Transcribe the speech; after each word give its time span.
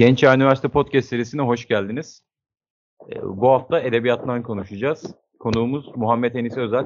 Genç 0.00 0.18
Çağ 0.18 0.34
Üniversite 0.34 0.68
Podcast 0.68 1.08
serisine 1.08 1.42
hoş 1.42 1.68
geldiniz. 1.68 2.24
Ee, 3.12 3.22
bu 3.22 3.48
hafta 3.48 3.80
edebiyattan 3.80 4.42
konuşacağız. 4.42 5.14
Konuğumuz 5.38 5.96
Muhammed 5.96 6.34
Enis 6.34 6.56
Özel. 6.56 6.84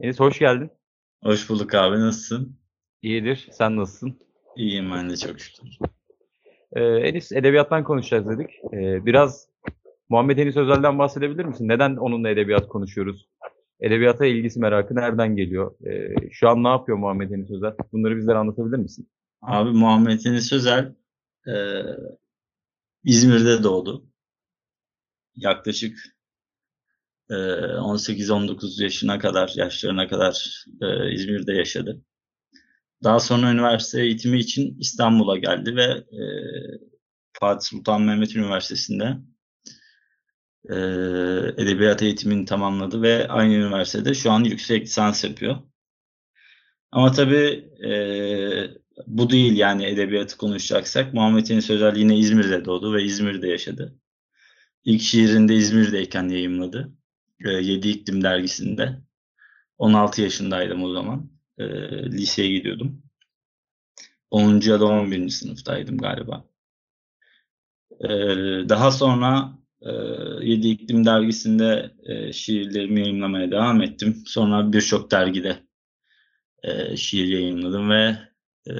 Enis 0.00 0.20
hoş 0.20 0.38
geldin. 0.38 0.70
Hoş 1.22 1.50
bulduk 1.50 1.74
abi 1.74 1.96
nasılsın? 1.96 2.58
İyidir. 3.02 3.48
Sen 3.52 3.76
nasılsın? 3.76 4.20
İyiyim 4.56 4.90
ben 4.92 5.10
de 5.10 5.16
çok 5.16 5.40
şükür. 5.40 5.68
Ee, 6.72 6.82
Enis 6.82 7.32
edebiyattan 7.32 7.84
konuşacağız 7.84 8.28
dedik. 8.28 8.50
Ee, 8.72 9.06
biraz 9.06 9.48
Muhammed 10.08 10.38
Enis 10.38 10.56
Özel'den 10.56 10.98
bahsedebilir 10.98 11.44
misin? 11.44 11.68
Neden 11.68 11.96
onunla 11.96 12.28
edebiyat 12.28 12.68
konuşuyoruz? 12.68 13.28
Edebiyata 13.80 14.26
ilgisi 14.26 14.60
merakı 14.60 14.94
nereden 14.94 15.36
geliyor? 15.36 15.74
Ee, 15.86 16.30
şu 16.30 16.48
an 16.48 16.64
ne 16.64 16.68
yapıyor 16.68 16.98
Muhammed 16.98 17.30
Enis 17.30 17.50
Özel? 17.50 17.74
Bunları 17.92 18.16
bizlere 18.16 18.38
anlatabilir 18.38 18.76
misin? 18.76 19.08
Abi 19.42 19.70
Muhammed 19.70 20.24
Enis 20.24 20.52
Özel 20.52 20.94
e, 21.46 21.52
İzmir'de 23.04 23.62
doğdu. 23.62 24.06
Yaklaşık 25.36 25.98
e, 27.30 27.34
18-19 27.34 28.82
yaşına 28.82 29.18
kadar, 29.18 29.52
yaşlarına 29.56 30.08
kadar 30.08 30.64
e, 30.82 31.12
İzmir'de 31.12 31.52
yaşadı. 31.52 32.02
Daha 33.04 33.20
sonra 33.20 33.50
üniversite 33.50 34.02
eğitimi 34.02 34.38
için 34.38 34.78
İstanbul'a 34.78 35.36
geldi 35.38 35.76
ve 35.76 35.82
e, 35.82 36.22
Fatih 37.32 37.66
Sultan 37.68 38.02
Mehmet 38.02 38.36
Üniversitesi'nde 38.36 39.16
e, 40.70 40.74
edebiyat 41.62 42.02
eğitimini 42.02 42.44
tamamladı 42.44 43.02
ve 43.02 43.28
aynı 43.28 43.54
üniversitede 43.54 44.14
şu 44.14 44.30
an 44.30 44.44
yüksek 44.44 44.82
lisans 44.82 45.24
yapıyor. 45.24 45.56
Ama 46.92 47.12
tabii 47.12 47.70
e, 47.84 47.90
bu 49.06 49.30
değil 49.30 49.56
yani 49.56 49.84
edebiyatı 49.86 50.36
konuşacaksak. 50.36 51.14
Muhammed 51.14 51.46
Enis 51.46 51.70
Özel 51.70 51.96
yine 51.96 52.18
İzmir'de 52.18 52.64
doğdu 52.64 52.94
ve 52.94 53.02
İzmir'de 53.04 53.48
yaşadı. 53.48 53.94
İlk 54.84 55.02
şiirinde 55.02 55.54
İzmir'deyken 55.54 56.28
yayımladı. 56.28 56.92
E, 57.44 57.50
Yedi 57.50 57.88
İklim 57.88 58.22
dergisinde. 58.24 59.00
16 59.78 60.22
yaşındaydım 60.22 60.84
o 60.84 60.92
zaman. 60.92 61.30
E, 61.58 61.64
liseye 62.12 62.50
gidiyordum. 62.50 63.02
10. 64.30 64.60
ya 64.60 64.80
da 64.80 64.86
11. 64.86 65.28
sınıftaydım 65.28 65.98
galiba. 65.98 66.44
E, 68.00 68.08
daha 68.68 68.90
sonra 68.90 69.58
e, 69.82 69.90
Yedi 70.42 70.68
İklim 70.68 71.06
dergisinde 71.06 71.94
e, 72.02 72.32
şiirlerimi 72.32 73.00
yayınlamaya 73.00 73.50
devam 73.50 73.82
ettim. 73.82 74.22
Sonra 74.26 74.72
birçok 74.72 75.10
dergide 75.10 75.56
e, 76.62 76.96
şiir 76.96 77.28
yayınladım 77.28 77.90
ve 77.90 78.29
e, 78.68 78.72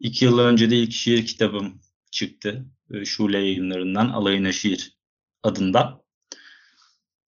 iki 0.00 0.24
yıl 0.24 0.38
önce 0.38 0.70
de 0.70 0.76
ilk 0.76 0.92
şiir 0.92 1.26
kitabım 1.26 1.80
çıktı. 2.10 2.66
E, 2.90 3.04
Şule 3.04 3.38
yayınlarından 3.38 4.08
Alayına 4.08 4.52
Şiir 4.52 4.98
adında. 5.42 6.04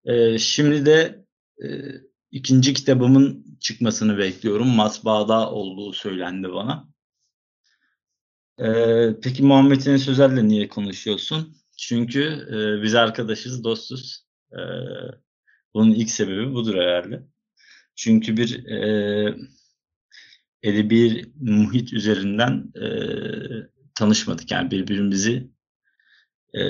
E, 0.05 0.39
şimdi 0.39 0.87
de 0.87 1.25
e, 1.65 1.67
ikinci 2.31 2.75
kitabımın 2.75 3.59
çıkmasını 3.61 4.19
bekliyorum. 4.19 4.69
Matbaada 4.69 5.51
olduğu 5.51 5.93
söylendi 5.93 6.53
bana. 6.53 6.89
E, 8.59 8.67
peki 9.23 9.43
Muhammed'in 9.43 9.97
Sözel'le 9.97 10.49
niye 10.49 10.69
konuşuyorsun? 10.69 11.57
Çünkü 11.79 12.23
e, 12.51 12.83
biz 12.83 12.95
arkadaşız, 12.95 13.65
dostuz. 13.65 14.27
Bunun 15.75 15.91
ilk 15.95 16.11
sebebi 16.11 16.55
budur 16.55 16.75
herhalde. 16.75 17.23
Çünkü 17.95 18.37
bir 18.37 18.67
e, 18.67 19.37
edebi 20.63 21.25
muhit 21.41 21.93
üzerinden 21.93 22.73
e, 22.75 22.87
tanışmadık. 23.95 24.51
Yani 24.51 24.71
birbirimizi 24.71 25.51
e, 26.55 26.61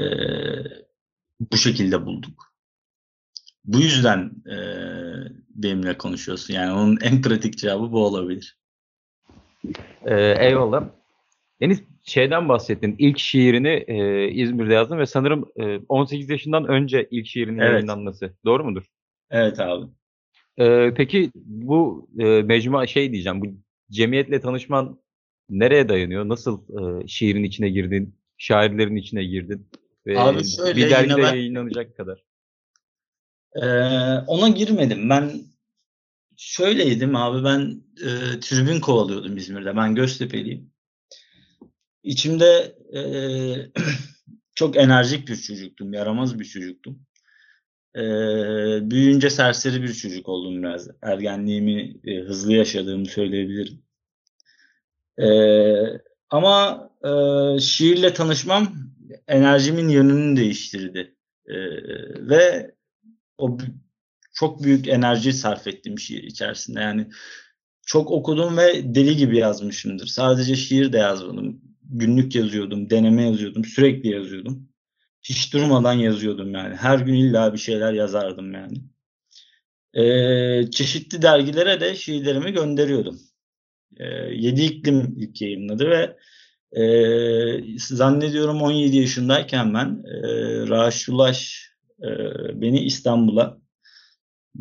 bu 1.53 1.57
şekilde 1.57 2.07
bulduk. 2.07 2.53
Bu 3.65 3.81
yüzden 3.81 4.33
e, 4.51 4.57
benimle 5.51 5.99
konuşuyorsun. 5.99 6.55
Yani 6.55 6.73
onun 6.73 6.99
en 7.03 7.23
pratik 7.23 7.59
cevabı 7.59 7.93
bu 7.93 8.05
olabilir. 8.05 8.59
Ee, 10.05 10.47
eyvallah. 10.47 10.85
Deniz 11.61 11.83
şeyden 12.03 12.49
bahsettin. 12.49 12.97
İlk 12.99 13.19
şiirini 13.19 13.85
e, 13.87 14.29
İzmir'de 14.29 14.75
yazdın 14.75 14.99
ve 14.99 15.07
sanırım 15.07 15.49
e, 15.57 15.79
18 15.89 16.31
yaşından 16.31 16.69
önce 16.69 17.09
ilk 17.11 17.27
şiirinin 17.27 17.59
Evet. 17.59 17.73
yayınlanması. 17.73 18.35
Doğru 18.45 18.65
mudur? 18.65 18.85
Evet 19.31 19.61
abi. 19.61 19.87
Ee, 20.59 20.93
peki 20.97 21.31
bu 21.35 22.09
e, 22.19 22.25
mecmua 22.25 22.87
şey 22.87 23.13
diyeceğim. 23.13 23.41
Bu 23.41 23.47
cemiyetle 23.91 24.41
tanışman 24.41 25.01
nereye 25.51 25.89
dayanıyor? 25.89 26.29
Nasıl 26.29 26.63
e, 26.79 27.09
şiirin 27.09 27.45
içine 27.45 27.69
girdin? 27.69 28.19
Şairlerin 28.39 28.97
içine 28.97 29.25
girdin? 29.25 29.69
Ve 30.07 30.21
Abi 30.21 30.45
şöyle, 30.45 30.77
bir 30.77 30.91
dergide 30.91 31.17
ben- 31.17 31.35
yayınlanacak 31.35 31.97
kadar. 31.97 32.25
Ee, 33.63 33.67
ona 34.27 34.49
girmedim. 34.49 35.11
Ben 35.11 35.41
şöyleydim 36.37 37.17
abi 37.17 37.45
ben 37.45 37.83
e, 38.01 38.41
tribün 38.41 38.81
kovalıyordum 38.81 39.37
İzmir'de. 39.37 39.77
Ben 39.77 39.95
Göztepe'liyim. 39.95 40.71
İçimde 42.03 42.77
e, 42.95 43.01
çok 44.55 44.77
enerjik 44.77 45.29
bir 45.29 45.37
çocuktum. 45.37 45.93
Yaramaz 45.93 46.39
bir 46.39 46.45
çocuktum. 46.45 47.07
E, 47.97 48.01
büyüyünce 48.91 49.31
serseri 49.31 49.83
bir 49.83 49.93
çocuk 49.95 50.29
oldum 50.29 50.63
biraz. 50.63 50.89
Ergenliğimi 51.03 51.97
e, 52.05 52.21
hızlı 52.21 52.53
yaşadığımı 52.53 53.07
söyleyebilirim. 53.07 53.83
E, 55.19 55.29
ama 56.31 56.91
e, 57.05 57.11
şiirle 57.61 58.15
tanışmam 58.15 58.73
enerjimin 59.29 59.89
yönünü 59.89 60.37
değiştirdi. 60.37 61.17
E, 61.47 61.55
ve 62.29 62.75
o 63.39 63.59
çok 64.35 64.63
büyük 64.63 64.89
enerji 64.89 65.33
sarf 65.33 65.67
ettim 65.67 65.99
şiir 65.99 66.23
içerisinde. 66.23 66.81
Yani 66.81 67.07
çok 67.87 68.11
okudum 68.11 68.57
ve 68.57 68.95
deli 68.95 69.17
gibi 69.17 69.39
yazmışımdır. 69.39 70.07
Sadece 70.07 70.57
şiir 70.57 70.93
de 70.93 70.99
yazmadım. 70.99 71.61
Günlük 71.83 72.35
yazıyordum, 72.35 72.91
deneme 72.91 73.23
yazıyordum, 73.23 73.65
sürekli 73.65 74.09
yazıyordum. 74.09 74.69
Hiç 75.29 75.53
durmadan 75.53 75.93
yazıyordum 75.93 76.55
yani. 76.55 76.75
Her 76.75 76.99
gün 76.99 77.15
illa 77.15 77.53
bir 77.53 77.59
şeyler 77.59 77.93
yazardım 77.93 78.53
yani. 78.53 78.77
Ee, 79.95 80.71
çeşitli 80.71 81.23
dergilere 81.23 81.81
de 81.81 81.95
şiirlerimi 81.95 82.53
gönderiyordum. 82.53 83.19
Ee, 83.97 84.05
Yedi 84.35 84.63
İklim 84.63 85.15
ilk 85.19 85.43
yayınladı 85.43 85.91
ve 85.91 86.17
e, 86.83 87.79
zannediyorum 87.79 88.63
17 88.63 88.97
yaşındayken 88.97 89.75
ben 89.75 90.03
e, 90.05 90.21
Raşit 90.69 91.09
Ulaş 91.09 91.71
e, 92.03 92.09
beni 92.61 92.85
İstanbul'a 92.85 93.59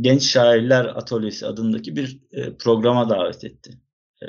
Genç 0.02 0.24
Şairler 0.24 0.86
Atölyesi 0.86 1.46
adındaki 1.46 1.96
bir 1.96 2.20
e, 2.32 2.58
programa 2.58 3.10
davet 3.10 3.44
etti. 3.44 3.80
E, 4.22 4.26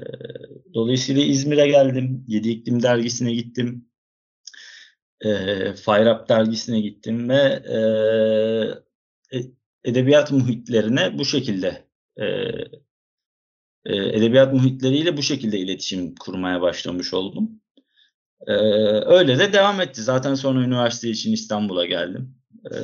dolayısıyla 0.74 1.22
İzmir'e 1.22 1.68
geldim. 1.68 2.24
Yedi 2.28 2.48
İklim 2.48 2.82
dergisine 2.82 3.34
gittim. 3.34 3.88
E, 5.26 5.72
Fayrap 5.72 6.28
dergisine 6.28 6.80
gittim 6.80 7.28
ve 7.28 7.62
e, 9.32 9.40
edebiyat 9.84 10.32
muhitlerine 10.32 11.18
bu 11.18 11.24
şekilde 11.24 11.86
e, 12.16 12.26
edebiyat 13.90 14.52
muhitleriyle 14.52 15.16
bu 15.16 15.22
şekilde 15.22 15.58
iletişim 15.58 16.14
kurmaya 16.14 16.60
başlamış 16.60 17.14
oldum. 17.14 17.50
E, 18.46 18.52
öyle 19.06 19.38
de 19.38 19.52
devam 19.52 19.80
etti. 19.80 20.02
Zaten 20.02 20.34
sonra 20.34 20.60
üniversite 20.60 21.10
için 21.10 21.32
İstanbul'a 21.32 21.86
geldim. 21.86 22.34
E, 22.72 22.76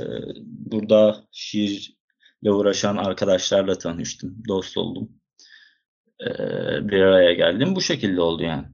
burada 0.49 1.25
şiirle 1.33 2.53
uğraşan 2.53 2.97
arkadaşlarla 2.97 3.79
tanıştım, 3.79 4.43
dost 4.49 4.77
oldum. 4.77 5.11
E, 6.21 6.29
bir 6.89 7.01
araya 7.01 7.33
geldim. 7.33 7.77
Bu 7.77 7.81
şekilde 7.81 8.21
oldu 8.21 8.43
yani. 8.43 8.67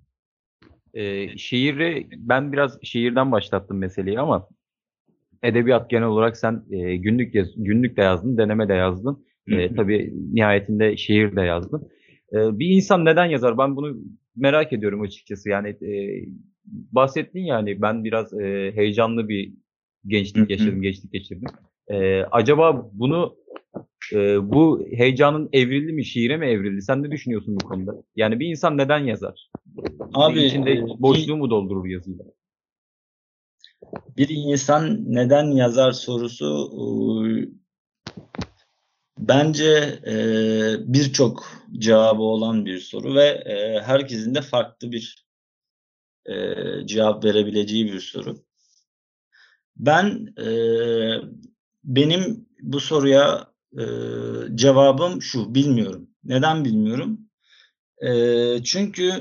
Ee, 0.95 1.39
şiiri 1.39 2.07
ben 2.17 2.53
biraz 2.53 2.79
şiirden 2.83 3.33
başlattım 3.33 3.79
meseleyi 3.79 4.21
ama 4.21 4.49
edebiyat 5.43 5.91
genel 5.91 6.09
olarak 6.09 6.37
sen 6.37 6.65
e, 6.71 6.97
günlük 6.97 7.35
yaz, 7.35 7.49
günlük 7.57 7.97
de 7.97 8.03
yazdın, 8.03 8.39
deneme 8.39 8.69
de 8.69 8.75
yazdın. 8.75 9.25
E, 9.49 9.75
tabii 9.75 10.13
nihayetinde 10.33 10.97
şiir 10.97 11.37
de 11.37 11.41
yazdın. 11.43 11.89
E, 12.33 12.59
bir 12.59 12.67
insan 12.67 13.05
neden 13.05 13.25
yazar? 13.25 13.59
Ben 13.59 13.77
bunu 13.77 13.97
merak 14.37 14.73
ediyorum 14.73 15.01
açıkçası. 15.01 15.49
Yani 15.49 15.69
e, 15.69 16.25
bahsettin 16.67 17.41
yani 17.41 17.83
ben 17.83 18.05
biraz 18.05 18.41
e, 18.41 18.73
heyecanlı 18.75 19.29
bir 19.29 19.53
gençlik 20.07 20.51
yaşadım, 20.51 20.83
gençlik 20.83 21.13
geçirdim. 21.13 21.49
E, 21.89 22.23
acaba 22.23 22.91
bunu 22.93 23.37
e, 24.13 24.51
bu 24.53 24.87
heyecanın 24.97 25.49
evrildi 25.53 25.93
mi, 25.93 26.05
şiire 26.05 26.37
mi 26.37 26.47
evrildi? 26.47 26.83
Sen 26.83 27.03
ne 27.03 27.11
düşünüyorsun 27.11 27.57
bu 27.61 27.69
konuda? 27.69 27.93
Yani 28.17 28.41
bir 28.41 28.47
insan 28.47 28.79
neden 28.79 28.99
yazar? 28.99 29.51
Abi, 30.15 30.43
içinde 30.43 30.73
e, 30.73 30.85
boşluğu 30.99 31.37
mu 31.37 31.51
doldurur 31.51 31.87
yazıyla? 31.87 32.25
bir 34.19 34.29
insan 34.29 35.05
neden 35.07 35.45
yazar 35.45 35.93
sorusu 35.93 36.73
e, 36.75 36.83
bence 39.19 40.01
e, 40.07 40.15
birçok 40.81 41.47
cevabı 41.73 42.23
olan 42.23 42.67
bir 42.67 42.81
soru 42.81 43.15
ve 43.15 43.27
e, 43.27 43.81
herkesin 43.83 44.35
de 44.35 44.41
farklı 44.41 44.93
bir 44.93 45.27
e, 46.27 46.35
cevap 46.87 47.25
verebileceği 47.25 47.87
bir 47.87 48.01
soru. 48.01 48.37
Ben 49.77 50.35
e, 50.41 50.49
benim 51.85 52.49
bu 52.63 52.81
soruya 52.81 53.48
e, 53.73 53.85
cevabım 54.55 55.23
şu, 55.23 55.55
bilmiyorum. 55.55 56.11
Neden 56.25 56.65
bilmiyorum? 56.65 57.21
E, 57.99 58.11
çünkü 58.65 59.13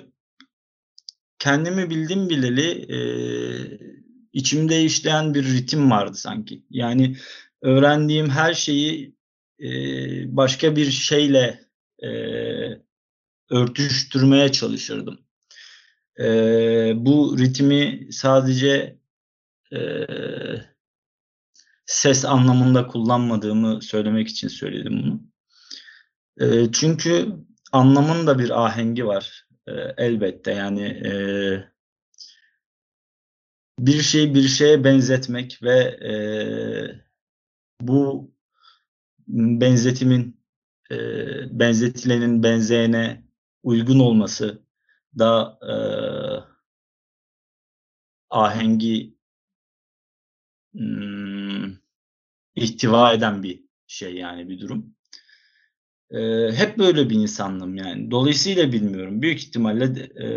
kendimi 1.40 1.90
bildim 1.90 2.30
bileli 2.30 2.94
e, 2.96 3.00
içimde 4.34 4.84
işleyen 4.84 5.34
bir 5.34 5.44
ritim 5.44 5.92
vardı 5.92 6.16
sanki. 6.16 6.64
Yani 6.70 7.18
öğrendiğim 7.62 8.30
her 8.30 8.54
şeyi 8.54 9.16
e, 9.60 9.70
başka 10.38 10.76
bir 10.76 10.92
şeyle 10.92 11.60
e, 12.04 12.10
örtüştürmeye 13.52 14.52
çalışırdım. 14.52 15.20
E, 16.20 16.26
bu 16.96 17.38
ritmi 17.40 18.08
sadece 18.12 19.00
e, 19.74 19.80
ses 21.88 22.26
anlamında 22.26 22.88
kullanmadığımı 22.88 23.82
söylemek 23.82 24.28
için 24.28 24.48
söyledim 24.48 25.04
bunu. 25.04 25.22
E, 26.40 26.72
çünkü 26.72 27.36
anlamın 27.72 28.28
da 28.28 28.40
bir 28.40 28.66
ahengi 28.66 29.06
var 29.06 29.48
e, 29.68 29.72
elbette. 29.98 30.52
Yani 30.52 30.84
e, 30.84 31.14
bir 33.80 34.02
şeyi 34.02 34.36
bir 34.36 34.48
şeye 34.48 34.84
benzetmek 34.84 35.64
ve 35.64 35.80
e, 36.10 36.14
bu 37.82 38.32
benzetimin 39.28 40.44
e, 40.92 40.98
benzetilenin 41.60 42.44
benzeyene 42.44 43.24
uygun 43.64 44.00
olması 44.00 44.62
da 45.20 45.60
e, 45.62 45.74
ahengi 48.30 49.18
hmm, 50.74 51.17
ihtiva 52.58 53.14
eden 53.14 53.44
bir 53.44 53.64
şey 53.88 54.16
yani 54.16 54.50
bir 54.50 54.60
durum. 54.60 54.96
E, 56.12 56.20
hep 56.52 56.78
böyle 56.78 57.10
bir 57.10 57.16
insandım 57.16 57.76
yani. 57.76 58.12
Dolayısıyla 58.12 58.72
bilmiyorum. 58.72 59.22
Büyük 59.22 59.40
ihtimalle 59.40 59.86
e, 60.26 60.30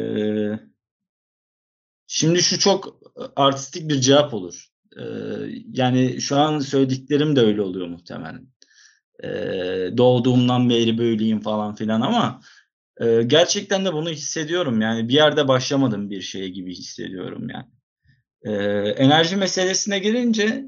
şimdi 2.07 2.43
şu 2.43 2.59
çok 2.59 3.01
artistik 3.37 3.89
bir 3.89 4.01
cevap 4.01 4.35
olur. 4.35 4.67
E, 4.97 5.03
yani 5.73 6.21
şu 6.21 6.37
an 6.37 6.59
söylediklerim 6.59 7.37
de 7.37 7.41
öyle 7.41 7.63
oluyor 7.63 7.87
muhtemelen. 7.87 8.47
E, 9.25 9.29
doğduğumdan 9.99 10.71
beri 10.71 10.99
böyleyim 10.99 11.41
falan 11.41 11.75
filan 11.75 12.01
ama 12.01 12.41
e, 13.01 13.23
gerçekten 13.23 13.85
de 13.85 13.93
bunu 13.93 14.11
hissediyorum. 14.11 14.81
Yani 14.81 15.09
bir 15.09 15.15
yerde 15.15 15.49
başlamadım 15.49 16.11
bir 16.11 16.21
şey 16.21 16.49
gibi 16.49 16.75
hissediyorum 16.75 17.49
yani. 17.49 17.67
E, 18.43 18.53
enerji 18.91 19.37
meselesine 19.37 19.99
gelince 19.99 20.65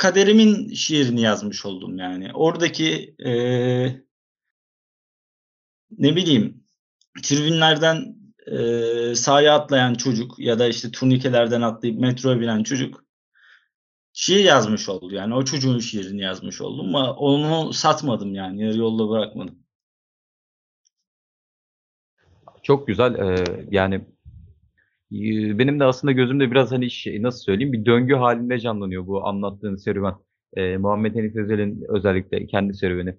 kaderimin 0.00 0.74
şiirini 0.74 1.20
yazmış 1.20 1.66
oldum 1.66 1.98
yani. 1.98 2.30
Oradaki 2.34 3.14
e, 3.18 3.32
ne 5.98 6.16
bileyim 6.16 6.64
tribünlerden 7.22 8.16
e, 8.46 9.14
sahaya 9.14 9.54
atlayan 9.54 9.94
çocuk 9.94 10.38
ya 10.38 10.58
da 10.58 10.68
işte 10.68 10.90
turnikelerden 10.90 11.62
atlayıp 11.62 12.00
metroya 12.00 12.40
binen 12.40 12.62
çocuk 12.62 13.04
şiir 14.12 14.44
yazmış 14.44 14.88
oldu. 14.88 15.14
Yani 15.14 15.34
o 15.34 15.44
çocuğun 15.44 15.78
şiirini 15.78 16.20
yazmış 16.20 16.60
oldum 16.60 16.96
ama 16.96 17.14
onu 17.14 17.72
satmadım 17.72 18.34
yani. 18.34 18.62
Yarı 18.62 18.78
yolda 18.78 19.08
bırakmadım. 19.08 19.58
Çok 22.62 22.86
güzel. 22.86 23.14
Ee, 23.14 23.66
yani 23.70 24.04
benim 25.58 25.80
de 25.80 25.84
aslında 25.84 26.12
gözümde 26.12 26.50
biraz 26.50 26.72
hani 26.72 26.90
şey, 26.90 27.22
nasıl 27.22 27.40
söyleyeyim 27.40 27.72
bir 27.72 27.84
döngü 27.84 28.14
halinde 28.14 28.58
canlanıyor 28.58 29.06
bu 29.06 29.26
anlattığın 29.26 29.76
serüven. 29.76 30.14
Ee, 30.56 30.76
Muhammed 30.76 31.14
Enis 31.14 31.36
Özel'in 31.36 31.84
özellikle 31.88 32.46
kendi 32.46 32.74
serüveni. 32.74 33.16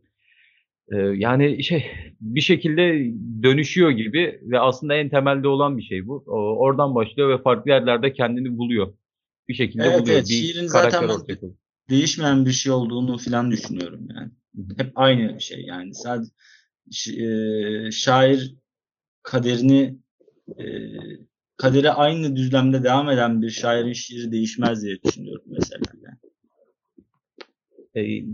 Ee, 0.92 0.98
yani 0.98 1.64
şey 1.64 1.86
bir 2.22 2.42
şekilde 2.42 3.14
dönüşüyor 3.44 3.90
gibi 3.90 4.40
ve 4.44 4.60
aslında 4.60 4.96
en 4.96 5.10
temelde 5.10 5.48
olan 5.48 5.78
bir 5.78 5.84
şey 5.84 6.08
bu. 6.08 6.24
O, 6.28 6.58
oradan 6.58 6.96
başlıyor 6.96 7.30
ve 7.30 7.42
farklı 7.42 7.72
yerlerde 7.72 8.14
kendini 8.14 8.58
buluyor. 8.58 8.94
Bir 9.48 9.54
şekilde 9.54 9.84
evet, 9.84 10.02
buluyor. 10.02 10.16
Evet, 10.16 10.30
bir 10.30 10.34
şiirin 10.34 10.68
zaten 10.68 11.10
değişmeyen 11.90 12.46
bir 12.46 12.52
şey 12.52 12.72
olduğunu 12.72 13.18
falan 13.18 13.52
düşünüyorum 13.52 14.08
yani. 14.16 14.32
Hep 14.78 14.92
aynı 14.96 15.42
şey 15.42 15.62
yani. 15.62 15.96
Sadece 15.96 16.32
e, 17.26 17.92
şair 17.92 18.56
kaderini 19.24 19.98
e, 20.60 20.66
kaderi 21.62 21.92
aynı 21.92 22.36
düzlemde 22.36 22.84
devam 22.84 23.10
eden 23.10 23.42
bir 23.42 23.50
şairin 23.50 23.94
şiiri 23.94 24.32
değişmez 24.32 24.84
diye 24.84 24.96
düşünüyorum 25.04 25.46
mesela. 25.48 25.82
Yani. 26.04 26.18
Ee, 27.96 28.26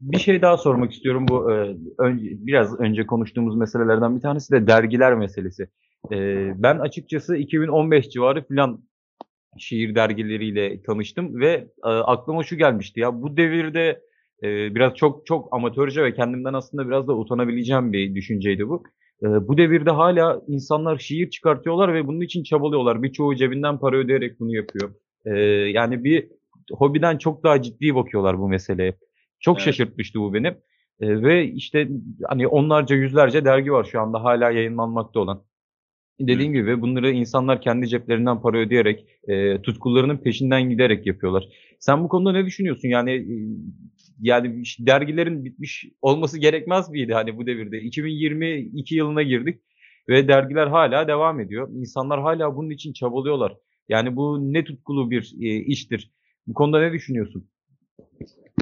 bir 0.00 0.18
şey 0.18 0.42
daha 0.42 0.56
sormak 0.56 0.92
istiyorum. 0.92 1.28
Bu 1.28 1.52
e, 1.52 1.76
önce, 1.98 2.30
biraz 2.46 2.80
önce 2.80 3.06
konuştuğumuz 3.06 3.56
meselelerden 3.56 4.16
bir 4.16 4.20
tanesi 4.20 4.52
de 4.52 4.66
dergiler 4.66 5.14
meselesi. 5.14 5.68
E, 6.12 6.16
ben 6.62 6.78
açıkçası 6.78 7.36
2015 7.36 8.08
civarı 8.10 8.46
filan 8.46 8.84
şiir 9.58 9.94
dergileriyle 9.94 10.82
tanıştım 10.82 11.40
ve 11.40 11.68
e, 11.84 11.88
aklıma 11.88 12.42
şu 12.42 12.56
gelmişti 12.56 13.00
ya 13.00 13.22
bu 13.22 13.36
devirde 13.36 14.00
e, 14.42 14.74
biraz 14.74 14.94
çok 14.94 15.26
çok 15.26 15.48
amatörce 15.54 16.02
ve 16.02 16.14
kendimden 16.14 16.52
aslında 16.52 16.88
biraz 16.88 17.08
da 17.08 17.16
utanabileceğim 17.16 17.92
bir 17.92 18.14
düşünceydi 18.14 18.68
bu. 18.68 18.82
E, 19.22 19.26
bu 19.48 19.58
devirde 19.58 19.90
hala 19.90 20.42
insanlar 20.48 20.98
şiir 20.98 21.30
çıkartıyorlar 21.30 21.94
ve 21.94 22.06
bunun 22.06 22.20
için 22.20 22.42
çabalıyorlar. 22.42 23.02
Birçoğu 23.02 23.36
cebinden 23.36 23.78
para 23.78 23.96
ödeyerek 23.96 24.40
bunu 24.40 24.54
yapıyor. 24.54 24.94
E, 25.24 25.38
yani 25.70 26.04
bir 26.04 26.28
hobiden 26.72 27.18
çok 27.18 27.44
daha 27.44 27.62
ciddi 27.62 27.94
bakıyorlar 27.94 28.38
bu 28.38 28.48
meseleye. 28.48 28.98
Çok 29.40 29.56
evet. 29.56 29.64
şaşırtmıştı 29.64 30.20
bu 30.20 30.34
beni. 30.34 30.46
E, 31.00 31.22
ve 31.22 31.44
işte 31.44 31.88
hani 32.28 32.48
onlarca 32.48 32.96
yüzlerce 32.96 33.44
dergi 33.44 33.72
var 33.72 33.84
şu 33.84 34.00
anda 34.00 34.24
hala 34.24 34.50
yayınlanmakta 34.50 35.20
olan. 35.20 35.42
Dediğim 36.20 36.52
Hı. 36.52 36.56
gibi 36.56 36.80
bunları 36.80 37.10
insanlar 37.10 37.60
kendi 37.60 37.88
ceplerinden 37.88 38.40
para 38.40 38.58
ödeyerek, 38.58 39.06
e, 39.28 39.62
tutkularının 39.62 40.16
peşinden 40.16 40.70
giderek 40.70 41.06
yapıyorlar. 41.06 41.48
Sen 41.78 42.04
bu 42.04 42.08
konuda 42.08 42.32
ne 42.32 42.46
düşünüyorsun? 42.46 42.88
Yani 42.88 43.10
e, 43.12 43.34
yani 44.20 44.62
dergilerin 44.78 45.44
bitmiş 45.44 45.86
olması 46.02 46.38
gerekmez 46.38 46.90
miydi 46.90 47.14
hani 47.14 47.36
bu 47.36 47.46
devirde? 47.46 47.80
2022 47.80 48.94
yılına 48.94 49.22
girdik 49.22 49.60
ve 50.08 50.28
dergiler 50.28 50.66
hala 50.66 51.08
devam 51.08 51.40
ediyor. 51.40 51.68
İnsanlar 51.72 52.20
hala 52.20 52.56
bunun 52.56 52.70
için 52.70 52.92
çabalıyorlar. 52.92 53.56
Yani 53.88 54.16
bu 54.16 54.52
ne 54.52 54.64
tutkulu 54.64 55.10
bir 55.10 55.34
e, 55.40 55.56
iştir. 55.56 56.10
Bu 56.46 56.54
konuda 56.54 56.80
ne 56.80 56.92
düşünüyorsun? 56.92 57.48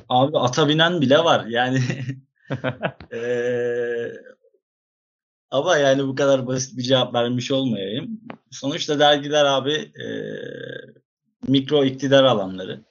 Abi 0.08 0.38
ata 0.38 0.68
binen 0.68 1.00
bile 1.00 1.18
var. 1.18 1.46
Yani 1.48 1.78
ee, 3.12 4.12
ama 5.54 5.76
yani 5.76 6.06
bu 6.06 6.14
kadar 6.14 6.46
basit 6.46 6.78
bir 6.78 6.82
cevap 6.82 7.14
vermiş 7.14 7.50
olmayayım. 7.50 8.20
Sonuçta 8.50 8.98
dergiler 8.98 9.44
abi 9.44 9.72
e, 9.72 10.06
mikro 11.48 11.84
iktidar 11.84 12.24
alanları. 12.24 12.84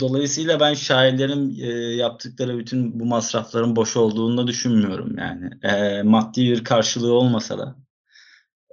Dolayısıyla 0.00 0.60
ben 0.60 0.74
şairlerin 0.74 1.58
e, 1.60 1.66
yaptıkları 1.96 2.58
bütün 2.58 3.00
bu 3.00 3.04
masrafların 3.04 3.76
boş 3.76 3.96
olduğunu 3.96 4.36
da 4.36 4.46
düşünmüyorum 4.46 5.18
yani. 5.18 5.50
E, 5.62 6.02
maddi 6.02 6.42
bir 6.42 6.64
karşılığı 6.64 7.12
olmasa 7.12 7.58
da 7.58 7.76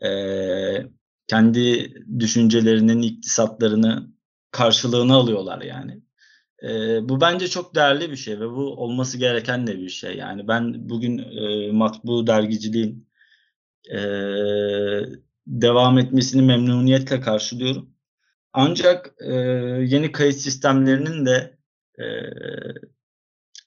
e, 0.08 0.12
kendi 1.28 1.94
düşüncelerinin 2.20 3.02
iktisatlarını 3.02 4.08
karşılığını 4.52 5.14
alıyorlar 5.16 5.62
yani. 5.62 6.02
E, 6.64 6.70
bu 7.10 7.22
bence 7.22 7.48
çok 7.48 7.76
değerli 7.76 8.12
bir 8.12 8.16
şey 8.16 8.40
ve 8.40 8.50
bu 8.50 8.84
olması 8.84 9.18
gereken 9.18 9.68
de 9.68 9.80
bir 9.80 9.90
şey. 9.90 10.18
Yani 10.18 10.48
ben 10.48 10.90
bugün 10.90 11.18
e, 11.18 11.72
matbu 11.72 12.28
dergiciliğin 12.28 13.08
e, 13.92 14.00
devam 15.48 15.98
etmesini 15.98 16.42
memnuniyetle 16.42 17.22
karşılıyorum. 17.22 17.90
Ancak 18.54 19.14
e, 19.20 19.34
yeni 19.88 20.12
kayıt 20.12 20.36
sistemlerinin 20.36 21.26
de 21.26 21.58
e, 22.00 22.06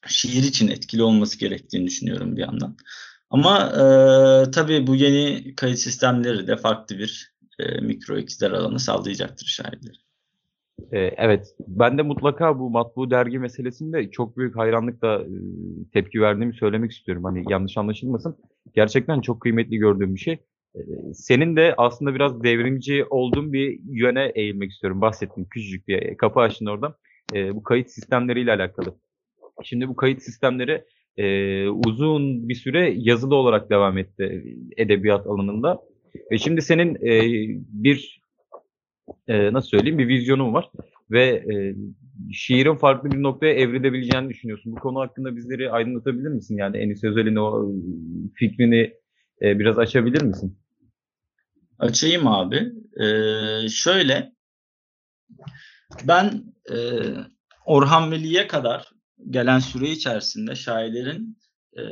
şiir 0.08 0.42
için 0.42 0.68
etkili 0.68 1.02
olması 1.02 1.38
gerektiğini 1.38 1.86
düşünüyorum 1.86 2.36
bir 2.36 2.40
yandan. 2.40 2.76
Ama 3.30 3.58
e, 3.68 4.50
tabii 4.50 4.86
bu 4.86 4.96
yeni 4.96 5.54
kayıt 5.54 5.78
sistemleri 5.78 6.46
de 6.46 6.56
farklı 6.56 6.98
bir 6.98 7.34
e, 7.58 7.80
mikro 7.80 8.18
iktidar 8.18 8.50
alanı 8.50 8.80
sağlayacaktır 8.80 9.46
şairlere. 9.46 10.09
Evet, 10.92 11.54
ben 11.68 11.98
de 11.98 12.02
mutlaka 12.02 12.58
bu 12.58 12.70
matbu 12.70 13.10
dergi 13.10 13.38
meselesinde 13.38 14.10
çok 14.10 14.36
büyük 14.36 14.56
hayranlıkla 14.56 15.24
tepki 15.92 16.20
verdiğimi 16.20 16.54
söylemek 16.54 16.90
istiyorum. 16.92 17.24
Hani 17.24 17.44
yanlış 17.48 17.76
anlaşılmasın. 17.76 18.36
Gerçekten 18.74 19.20
çok 19.20 19.40
kıymetli 19.40 19.76
gördüğüm 19.76 20.14
bir 20.14 20.20
şey. 20.20 20.38
Senin 21.14 21.56
de 21.56 21.74
aslında 21.78 22.14
biraz 22.14 22.42
devrimci 22.42 23.04
olduğun 23.10 23.52
bir 23.52 23.80
yöne 23.84 24.32
eğilmek 24.34 24.70
istiyorum. 24.70 25.00
Bahsettim 25.00 25.46
küçücük 25.50 25.88
bir 25.88 26.16
kapı 26.16 26.40
açtın 26.40 26.66
orada. 26.66 26.96
Bu 27.34 27.62
kayıt 27.62 27.90
sistemleriyle 27.90 28.52
alakalı. 28.52 28.94
Şimdi 29.62 29.88
bu 29.88 29.96
kayıt 29.96 30.22
sistemleri 30.22 30.84
uzun 31.86 32.48
bir 32.48 32.54
süre 32.54 32.94
yazılı 32.96 33.34
olarak 33.34 33.70
devam 33.70 33.98
etti 33.98 34.44
edebiyat 34.76 35.26
alanında. 35.26 35.80
Ve 36.32 36.38
şimdi 36.38 36.62
senin 36.62 36.94
e, 36.94 37.22
bir 37.68 38.19
e, 39.28 39.52
nasıl 39.52 39.68
söyleyeyim 39.68 39.98
bir 39.98 40.08
vizyonun 40.08 40.54
var 40.54 40.70
ve 41.10 41.26
e, 41.26 41.76
şiirin 42.32 42.76
farklı 42.76 43.10
bir 43.10 43.22
noktaya 43.22 43.54
evrilebileceğini 43.54 44.28
düşünüyorsun. 44.28 44.72
Bu 44.72 44.80
konu 44.80 45.00
hakkında 45.00 45.36
bizleri 45.36 45.70
aydınlatabilir 45.70 46.28
misin? 46.28 46.56
Yani 46.56 46.76
Enis 46.76 47.04
Özel'in 47.04 47.36
o 47.36 47.72
fikrini 48.34 48.94
e, 49.42 49.58
biraz 49.58 49.78
açabilir 49.78 50.22
misin? 50.22 50.58
Açayım 51.78 52.26
abi. 52.26 52.72
Ee, 53.00 53.68
şöyle 53.68 54.32
ben 56.04 56.54
e, 56.72 56.76
Orhan 57.66 58.10
Veli'ye 58.10 58.46
kadar 58.46 58.90
gelen 59.30 59.58
süre 59.58 59.90
içerisinde 59.90 60.54
şairlerin 60.54 61.38
e, 61.78 61.82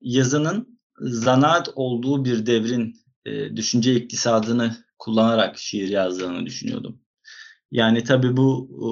yazının 0.00 0.80
zanaat 1.00 1.68
olduğu 1.74 2.24
bir 2.24 2.46
devrin 2.46 2.94
e, 3.26 3.56
düşünce 3.56 3.94
iktisadını 3.94 4.76
kullanarak 4.98 5.58
şiir 5.58 5.88
yazdığını 5.88 6.46
düşünüyordum. 6.46 7.00
Yani 7.70 8.04
tabi 8.04 8.36
bu 8.36 8.68
e, 8.72 8.88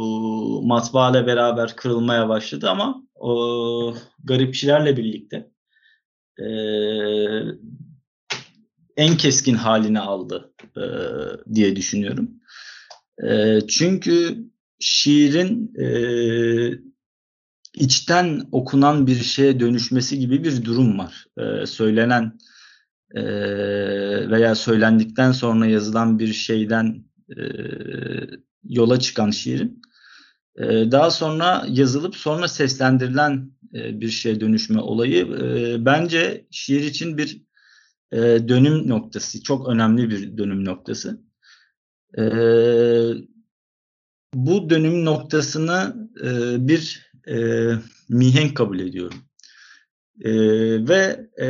matbaa 0.66 1.10
ile 1.10 1.26
beraber 1.26 1.76
kırılmaya 1.76 2.28
başladı 2.28 2.70
ama 2.70 3.04
o 3.14 3.94
garipçilerle 4.24 4.96
birlikte 4.96 5.50
e, 6.38 6.46
en 8.96 9.16
keskin 9.16 9.54
halini 9.54 10.00
aldı 10.00 10.54
e, 10.76 10.84
diye 11.54 11.76
düşünüyorum. 11.76 12.30
E, 13.24 13.60
çünkü 13.68 14.44
şiirin 14.80 15.74
e, 15.80 15.88
içten 17.74 18.48
okunan 18.52 19.06
bir 19.06 19.16
şeye 19.16 19.60
dönüşmesi 19.60 20.18
gibi 20.18 20.44
bir 20.44 20.64
durum 20.64 20.98
var. 20.98 21.26
E, 21.38 21.66
söylenen 21.66 22.38
e, 23.14 23.24
veya 24.30 24.54
söylendikten 24.54 25.32
sonra 25.32 25.66
yazılan 25.66 26.18
bir 26.18 26.32
şeyden 26.32 27.04
e, 27.36 27.42
yola 28.64 29.00
çıkan 29.00 29.30
şiirin 29.30 29.82
e, 30.56 30.64
daha 30.66 31.10
sonra 31.10 31.64
yazılıp 31.68 32.16
sonra 32.16 32.48
seslendirilen 32.48 33.50
e, 33.74 34.00
bir 34.00 34.08
şeye 34.08 34.40
dönüşme 34.40 34.80
olayı 34.80 35.28
bence 35.84 36.46
şiir 36.50 36.80
için 36.80 37.18
bir 37.18 37.44
dönüm 38.48 38.88
noktası, 38.88 39.42
çok 39.42 39.68
önemli 39.68 40.10
bir 40.10 40.38
dönüm 40.38 40.64
noktası. 40.64 41.20
Bu 44.34 44.70
dönüm 44.70 45.04
noktasını 45.04 46.08
bir 46.68 47.10
e, 47.28 47.68
mihenk 48.08 48.56
kabul 48.56 48.80
ediyorum. 48.80 49.18
Ve 50.88 51.30
e, 51.40 51.48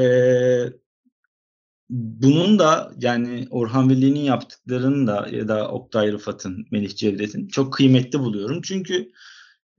bunun 1.94 2.58
da 2.58 2.92
yani 3.00 3.46
Orhan 3.50 3.90
Veli'nin 3.90 4.20
yaptıklarını 4.20 5.06
da 5.06 5.28
ya 5.30 5.48
da 5.48 5.68
Oktay 5.70 6.12
Rıfat'ın, 6.12 6.66
Melih 6.70 6.96
Cevdet'in 6.96 7.48
çok 7.48 7.72
kıymetli 7.72 8.18
buluyorum. 8.18 8.62
Çünkü 8.62 9.12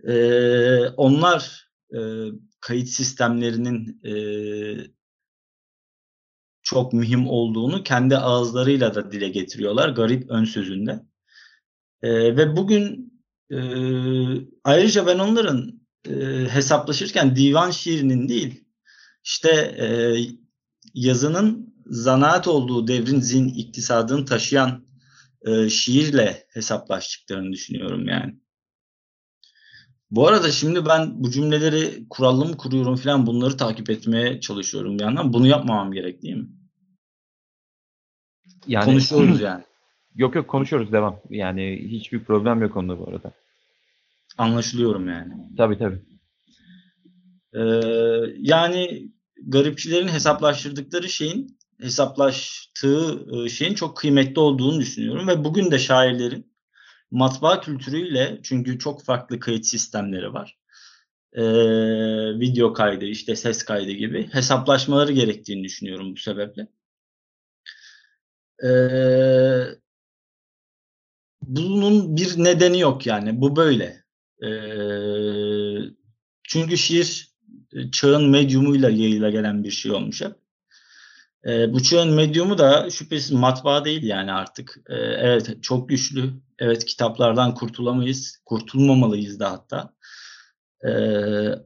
e, 0.07 0.15
onlar 0.87 1.69
e, 1.93 1.99
kayıt 2.59 2.89
sistemlerinin 2.89 4.01
e, 4.05 4.13
çok 6.63 6.93
mühim 6.93 7.27
olduğunu 7.27 7.83
kendi 7.83 8.17
ağızlarıyla 8.17 8.95
da 8.95 9.11
dile 9.11 9.29
getiriyorlar 9.29 9.89
garip 9.89 10.29
ön 10.29 10.45
sözünde. 10.45 11.01
E, 12.01 12.37
ve 12.37 12.55
bugün 12.57 13.13
e, 13.51 13.57
ayrıca 14.63 15.07
ben 15.07 15.19
onların 15.19 15.81
e, 16.09 16.15
hesaplaşırken 16.49 17.35
divan 17.35 17.71
şiirinin 17.71 18.29
değil 18.29 18.63
işte 19.23 19.49
e, 19.79 19.87
yazının 20.93 21.74
zanaat 21.85 22.47
olduğu 22.47 22.87
devrin 22.87 23.19
zin 23.19 23.47
iktisadını 23.47 24.25
taşıyan 24.25 24.85
e, 25.41 25.69
şiirle 25.69 26.45
hesaplaştıklarını 26.49 27.51
düşünüyorum 27.51 28.07
yani. 28.07 28.35
Bu 30.11 30.27
arada 30.27 30.51
şimdi 30.51 30.85
ben 30.85 31.23
bu 31.23 31.31
cümleleri 31.31 32.05
kurallı 32.09 32.45
mı 32.45 32.57
kuruyorum 32.57 32.95
falan 32.95 33.27
bunları 33.27 33.57
takip 33.57 33.89
etmeye 33.89 34.39
çalışıyorum 34.39 34.99
bir 34.99 35.03
yandan. 35.03 35.33
Bunu 35.33 35.47
yapmamam 35.47 35.91
gerek 35.91 36.21
değil 36.21 36.35
mi? 36.35 36.49
Yani, 38.67 38.85
Konuşuyoruz 38.85 39.41
yani. 39.41 39.63
Yok 40.15 40.35
yok 40.35 40.47
konuşuyoruz 40.47 40.91
devam. 40.91 41.19
Yani 41.29 41.87
hiçbir 41.89 42.23
problem 42.23 42.61
yok 42.61 42.77
onda 42.77 42.99
bu 42.99 43.09
arada. 43.09 43.31
Anlaşılıyorum 44.37 45.07
yani. 45.09 45.33
Tabii 45.57 45.77
tabii. 45.77 46.01
Ee, 47.53 47.61
yani 48.37 49.11
garipçilerin 49.43 50.07
hesaplaştırdıkları 50.07 51.09
şeyin 51.09 51.54
hesaplaştığı 51.81 53.25
e, 53.31 53.49
şeyin 53.49 53.73
çok 53.73 53.97
kıymetli 53.97 54.39
olduğunu 54.39 54.79
düşünüyorum 54.79 55.27
ve 55.27 55.43
bugün 55.43 55.71
de 55.71 55.79
şairlerin 55.79 56.55
matbaa 57.11 57.61
kültürüyle 57.61 58.39
çünkü 58.43 58.79
çok 58.79 59.03
farklı 59.03 59.39
kayıt 59.39 59.65
sistemleri 59.65 60.33
var. 60.33 60.57
Ee, 61.33 61.43
video 62.39 62.73
kaydı, 62.73 63.05
işte 63.05 63.35
ses 63.35 63.63
kaydı 63.63 63.91
gibi 63.91 64.29
hesaplaşmaları 64.31 65.11
gerektiğini 65.11 65.63
düşünüyorum 65.63 66.15
bu 66.15 66.19
sebeple. 66.19 66.67
Ee, 68.63 69.65
bunun 71.41 72.17
bir 72.17 72.43
nedeni 72.43 72.79
yok 72.79 73.05
yani. 73.05 73.41
Bu 73.41 73.55
böyle. 73.55 74.03
Ee, 74.43 74.49
çünkü 76.43 76.77
şiir 76.77 77.29
e, 77.73 77.91
çağın 77.91 78.29
medyumuyla 78.29 78.89
yayıla 78.89 79.29
gelen 79.29 79.63
bir 79.63 79.71
şey 79.71 79.91
olmuş 79.91 80.21
hep. 80.21 80.44
E, 81.45 81.73
bu 81.73 81.83
çağın 81.83 82.13
medyumu 82.13 82.57
da 82.57 82.89
şüphesiz 82.89 83.31
matbaa 83.31 83.85
değil 83.85 84.03
yani 84.03 84.31
artık. 84.31 84.77
E, 84.89 84.95
evet 84.95 85.63
çok 85.63 85.89
güçlü. 85.89 86.33
Evet 86.59 86.85
kitaplardan 86.85 87.55
kurtulamayız. 87.55 88.41
Kurtulmamalıyız 88.45 89.39
da 89.39 89.51
hatta. 89.51 89.93
E, 90.87 90.91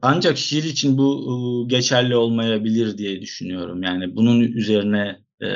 ancak 0.02 0.38
şiir 0.38 0.64
için 0.64 0.98
bu 0.98 1.10
e, 1.22 1.34
geçerli 1.68 2.16
olmayabilir 2.16 2.98
diye 2.98 3.20
düşünüyorum. 3.20 3.82
Yani 3.82 4.16
bunun 4.16 4.40
üzerine 4.40 5.18
e, 5.40 5.48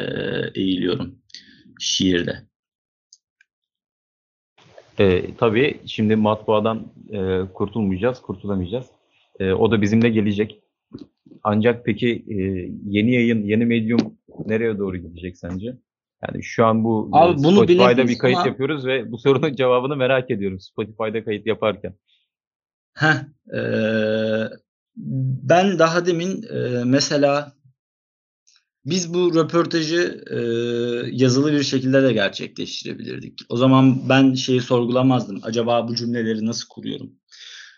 eğiliyorum 0.55 1.19
şiirde. 1.81 2.47
E, 4.99 5.35
tabii 5.35 5.81
şimdi 5.87 6.17
matbaadan 6.17 6.93
e, 7.13 7.41
kurtulmayacağız, 7.55 8.23
kurtulamayacağız. 8.23 8.87
E, 9.41 9.53
o 9.53 9.71
da 9.71 9.83
bizimle 9.83 10.09
gelecek. 10.09 10.64
Ancak 11.43 11.85
peki 11.85 12.25
e, 12.29 12.35
yeni 12.87 13.15
yayın, 13.15 13.43
yeni 13.43 13.67
medyum 13.67 14.19
nereye 14.47 14.79
doğru 14.79 14.97
gidecek 14.97 15.39
sence? 15.39 15.67
Yani 16.29 16.43
şu 16.43 16.67
an 16.67 16.85
bu 16.85 17.11
e, 17.15 17.17
Abi, 17.17 17.39
bunu 17.39 17.57
Spotify'da 17.57 18.09
bir 18.09 18.19
kayıt 18.19 18.39
ama... 18.39 18.49
yapıyoruz 18.49 18.87
ve 18.87 19.13
bu 19.13 19.19
sorunun 19.19 19.55
cevabını 19.57 19.97
merak 19.97 20.31
ediyorum 20.31 20.61
Spotify'da 20.61 21.25
kayıt 21.25 21.47
yaparken. 21.47 21.95
Heh, 22.95 23.25
e, 23.57 23.61
ben 24.97 25.79
daha 25.79 26.07
demin 26.07 26.43
e, 26.43 26.85
mesela 26.85 27.53
biz 28.85 29.15
bu 29.15 29.35
röportajı 29.35 30.25
e, 30.31 30.39
yazılı 31.17 31.53
bir 31.53 31.63
şekilde 31.63 32.03
de 32.03 32.13
gerçekleştirebilirdik. 32.13 33.41
O 33.49 33.57
zaman 33.57 34.09
ben 34.09 34.35
şeyi 34.35 34.61
sorgulamazdım. 34.61 35.41
Acaba 35.43 35.89
bu 35.89 35.95
cümleleri 35.95 36.47
nasıl 36.47 36.69
kuruyorum? 36.69 37.13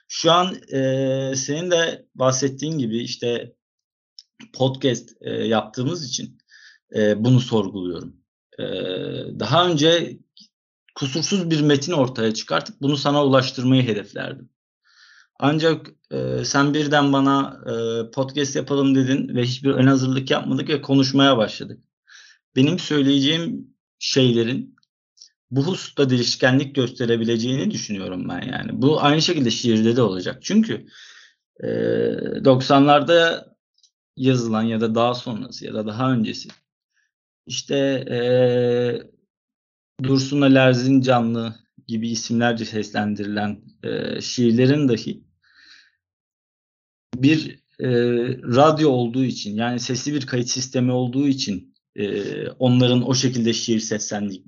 Şu 0.08 0.32
an 0.32 0.54
e, 0.72 1.32
senin 1.36 1.70
de 1.70 2.06
bahsettiğin 2.14 2.78
gibi 2.78 2.98
işte 2.98 3.54
podcast 4.52 5.10
e, 5.20 5.30
yaptığımız 5.30 6.08
için 6.08 6.38
e, 6.94 7.24
bunu 7.24 7.40
sorguluyorum. 7.40 8.16
E, 8.58 8.64
daha 9.40 9.68
önce 9.68 10.18
kusursuz 10.94 11.50
bir 11.50 11.60
metin 11.60 11.92
ortaya 11.92 12.34
çıkartıp 12.34 12.80
bunu 12.80 12.96
sana 12.96 13.24
ulaştırmayı 13.24 13.82
hedeflerdim. 13.82 14.50
Ancak 15.38 15.86
e, 16.10 16.44
sen 16.44 16.74
birden 16.74 17.12
bana 17.12 17.60
e, 17.66 17.74
podcast 18.10 18.56
yapalım 18.56 18.94
dedin 18.94 19.34
ve 19.34 19.42
hiçbir 19.42 19.70
ön 19.70 19.86
hazırlık 19.86 20.30
yapmadık 20.30 20.68
ve 20.68 20.82
konuşmaya 20.82 21.36
başladık. 21.36 21.80
Benim 22.56 22.78
söyleyeceğim 22.78 23.74
şeylerin 23.98 24.75
bu 25.50 25.66
hususta 25.66 26.10
değişkenlik 26.10 26.74
gösterebileceğini 26.74 27.70
düşünüyorum 27.70 28.28
ben 28.28 28.42
yani. 28.42 28.82
Bu 28.82 29.02
aynı 29.02 29.22
şekilde 29.22 29.50
şiirde 29.50 29.96
de 29.96 30.02
olacak. 30.02 30.38
Çünkü 30.42 30.86
e, 31.60 31.66
90'larda 32.44 33.46
yazılan 34.16 34.62
ya 34.62 34.80
da 34.80 34.94
daha 34.94 35.14
sonrası 35.14 35.66
ya 35.66 35.74
da 35.74 35.86
daha 35.86 36.12
öncesi 36.12 36.48
işte 37.46 37.76
e, 38.10 38.18
Dursun 40.04 40.40
Ali 40.40 40.58
Erzincanlı 40.58 41.54
gibi 41.86 42.08
isimlerce 42.08 42.64
seslendirilen 42.64 43.60
e, 43.82 44.20
şiirlerin 44.20 44.88
dahi 44.88 45.24
bir 47.14 47.66
e, 47.80 47.88
radyo 48.38 48.90
olduğu 48.90 49.24
için 49.24 49.56
yani 49.56 49.80
sesli 49.80 50.14
bir 50.14 50.26
kayıt 50.26 50.48
sistemi 50.48 50.92
olduğu 50.92 51.28
için 51.28 51.74
e, 51.96 52.48
onların 52.48 53.08
o 53.08 53.14
şekilde 53.14 53.52
şiir 53.52 53.80
seslendik, 53.80 54.44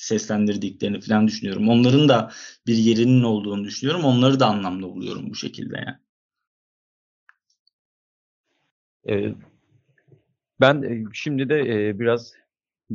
seslendirdiklerini 0.00 1.00
falan 1.00 1.26
düşünüyorum. 1.28 1.68
Onların 1.68 2.08
da 2.08 2.30
bir 2.66 2.74
yerinin 2.76 3.22
olduğunu 3.22 3.64
düşünüyorum. 3.64 4.04
Onları 4.04 4.40
da 4.40 4.46
anlamlı 4.46 4.82
buluyorum 4.82 5.30
bu 5.30 5.34
şekilde 5.34 5.76
yani. 5.76 5.96
Ee, 9.08 9.34
Ben 10.60 10.82
e, 10.82 11.04
şimdi 11.12 11.48
de 11.48 11.88
e, 11.88 11.98
biraz 12.00 12.32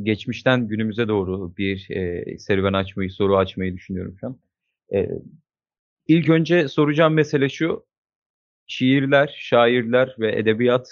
geçmişten 0.02 0.68
günümüze 0.68 1.08
doğru 1.08 1.56
bir 1.56 1.90
e, 1.90 2.38
serüven 2.38 2.72
açmayı, 2.72 3.10
soru 3.10 3.36
açmayı 3.36 3.74
düşünüyorum 3.76 4.16
şu 4.20 4.26
an. 4.26 4.38
E, 4.94 5.08
ilk 6.08 6.28
önce 6.28 6.68
soracağım 6.68 7.14
mesele 7.14 7.48
şu. 7.48 7.86
Şiirler, 8.66 9.36
şairler 9.40 10.16
ve 10.18 10.38
edebiyat 10.38 10.88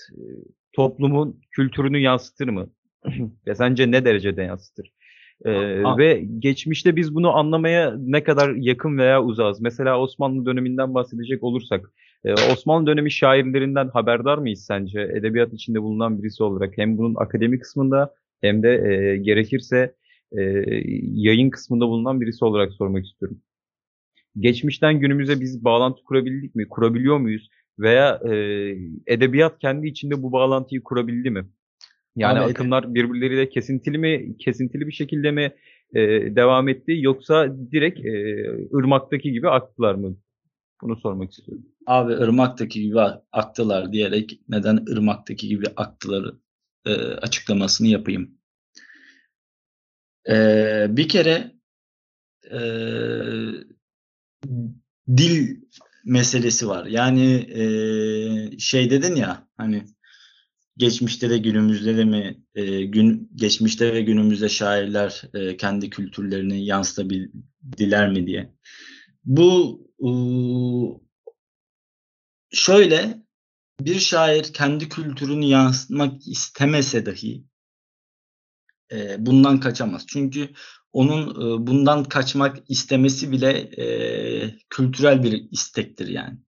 toplumun 0.73 1.40
kültürünü 1.50 1.99
yansıtır 1.99 2.49
mı? 2.49 2.71
Ve 3.47 3.54
sence 3.54 3.90
ne 3.90 4.04
derecede 4.04 4.42
yansıtır? 4.42 4.92
Ee, 5.44 5.96
ve 5.98 6.24
geçmişte 6.38 6.96
biz 6.96 7.14
bunu 7.14 7.36
anlamaya 7.36 7.96
ne 7.98 8.24
kadar 8.24 8.54
yakın 8.54 8.98
veya 8.98 9.22
uzağız? 9.22 9.60
Mesela 9.60 10.00
Osmanlı 10.00 10.46
döneminden 10.46 10.94
bahsedecek 10.94 11.42
olursak, 11.42 11.92
e, 12.24 12.32
Osmanlı 12.32 12.86
dönemi 12.86 13.12
şairlerinden 13.12 13.88
haberdar 13.88 14.38
mıyız 14.38 14.64
sence? 14.64 15.00
Edebiyat 15.00 15.52
içinde 15.52 15.82
bulunan 15.82 16.18
birisi 16.22 16.42
olarak 16.42 16.78
hem 16.78 16.98
bunun 16.98 17.14
akademik 17.14 17.62
kısmında 17.62 18.14
hem 18.40 18.62
de 18.62 18.68
e, 18.70 19.16
gerekirse 19.16 19.94
e, 20.32 20.42
yayın 21.12 21.50
kısmında 21.50 21.88
bulunan 21.88 22.20
birisi 22.20 22.44
olarak 22.44 22.72
sormak 22.72 23.06
istiyorum. 23.06 23.40
Geçmişten 24.38 25.00
günümüze 25.00 25.40
biz 25.40 25.64
bağlantı 25.64 26.04
kurabildik 26.04 26.54
mi? 26.54 26.68
Kurabiliyor 26.68 27.18
muyuz? 27.18 27.48
Veya 27.78 28.20
e, 28.30 28.34
edebiyat 29.06 29.58
kendi 29.58 29.86
içinde 29.86 30.22
bu 30.22 30.32
bağlantıyı 30.32 30.82
kurabildi 30.82 31.30
mi? 31.30 31.44
Yani 32.16 32.38
Abi, 32.38 32.50
akımlar 32.50 32.94
birbirleriyle 32.94 33.49
kesintili 33.49 33.99
mi, 33.99 34.37
kesintili 34.38 34.87
bir 34.87 34.92
şekilde 34.92 35.30
mi 35.30 35.52
e, 35.94 36.00
devam 36.37 36.68
etti 36.68 36.97
yoksa 37.00 37.56
direkt 37.73 38.00
e, 38.00 38.44
ırmaktaki 38.76 39.33
gibi 39.33 39.50
aktılar 39.50 39.94
mı? 39.94 40.16
Bunu 40.83 40.97
sormak 40.97 41.33
istiyorum. 41.33 41.66
Abi 41.87 42.12
ırmaktaki 42.12 42.83
gibi 42.83 43.00
aktılar 43.33 43.92
diyerek 43.92 44.40
neden 44.49 44.76
ırmaktaki 44.92 45.49
gibi 45.49 45.66
aktıları 45.76 46.35
e, 46.87 46.92
açıklamasını 46.94 47.88
yapayım. 47.88 48.30
E, 50.28 50.87
bir 50.90 51.09
kere 51.09 51.52
e, 52.52 52.59
dil 55.16 55.56
meselesi 56.04 56.68
var. 56.68 56.87
Yani 56.87 57.33
e, 57.35 58.59
şey 58.59 58.90
dedin 58.90 59.14
ya 59.14 59.49
hani 59.56 59.85
geçmişte 60.76 61.30
de 61.30 61.38
günümüzde 61.38 61.96
de 61.96 62.04
mi 62.04 62.44
e, 62.54 62.84
gün 62.84 63.30
geçmişte 63.34 63.94
ve 63.94 64.02
günümüzde 64.02 64.48
şairler 64.48 65.22
e, 65.34 65.56
kendi 65.56 65.90
kültürlerini 65.90 66.66
yansıtabildiler 66.66 68.10
mi 68.10 68.26
diye. 68.26 68.54
Bu 69.24 69.80
e, 70.00 70.10
şöyle 72.52 73.24
bir 73.80 73.98
şair 73.98 74.52
kendi 74.52 74.88
kültürünü 74.88 75.44
yansıtmak 75.44 76.28
istemese 76.28 77.06
dahi 77.06 77.44
e, 78.92 79.26
bundan 79.26 79.60
kaçamaz. 79.60 80.06
Çünkü 80.06 80.50
onun 80.92 81.30
e, 81.30 81.66
bundan 81.66 82.04
kaçmak 82.04 82.56
istemesi 82.68 83.32
bile 83.32 83.50
e, 83.58 84.56
kültürel 84.70 85.22
bir 85.22 85.48
istektir 85.50 86.08
yani. 86.08 86.38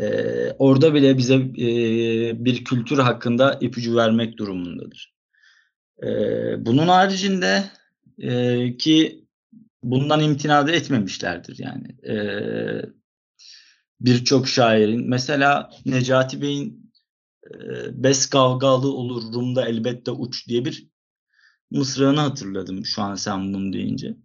E, 0.00 0.06
orada 0.58 0.94
bile 0.94 1.18
bize 1.18 1.34
e, 1.34 1.68
bir 2.44 2.64
kültür 2.64 2.98
hakkında 2.98 3.58
ipucu 3.60 3.96
vermek 3.96 4.38
durumundadır. 4.38 5.14
E, 6.02 6.06
bunun 6.66 6.88
haricinde 6.88 7.64
e, 8.18 8.76
ki 8.76 9.24
bundan 9.82 10.20
imtina 10.20 10.66
da 10.66 10.72
etmemişlerdir 10.72 11.58
yani. 11.58 11.86
E, 12.08 12.16
Birçok 14.00 14.48
şairin 14.48 15.08
mesela 15.08 15.70
Necati 15.86 16.42
Bey'in 16.42 16.92
e, 17.50 17.58
Bes 18.02 18.26
kavgalı 18.26 18.92
olur 18.92 19.32
Rum'da 19.32 19.68
elbette 19.68 20.10
uç 20.10 20.48
diye 20.48 20.64
bir 20.64 20.88
mısrağını 21.70 22.20
hatırladım 22.20 22.86
şu 22.86 23.02
an 23.02 23.14
sen 23.14 23.54
bunu 23.54 23.72
deyince. 23.72 24.16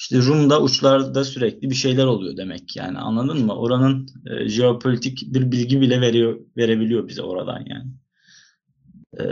İşte 0.00 0.18
Rum'da 0.18 0.62
uçlarda 0.62 1.24
sürekli 1.24 1.70
bir 1.70 1.74
şeyler 1.74 2.04
oluyor 2.04 2.36
demek 2.36 2.76
yani 2.76 2.98
anladın 2.98 3.46
mı? 3.46 3.54
Oranın 3.54 4.08
e, 4.26 4.48
jeopolitik 4.48 5.22
bir 5.34 5.52
bilgi 5.52 5.80
bile 5.80 6.00
veriyor 6.00 6.40
verebiliyor 6.56 7.08
bize 7.08 7.22
oradan 7.22 7.64
yani. 7.66 7.90
E, 9.20 9.24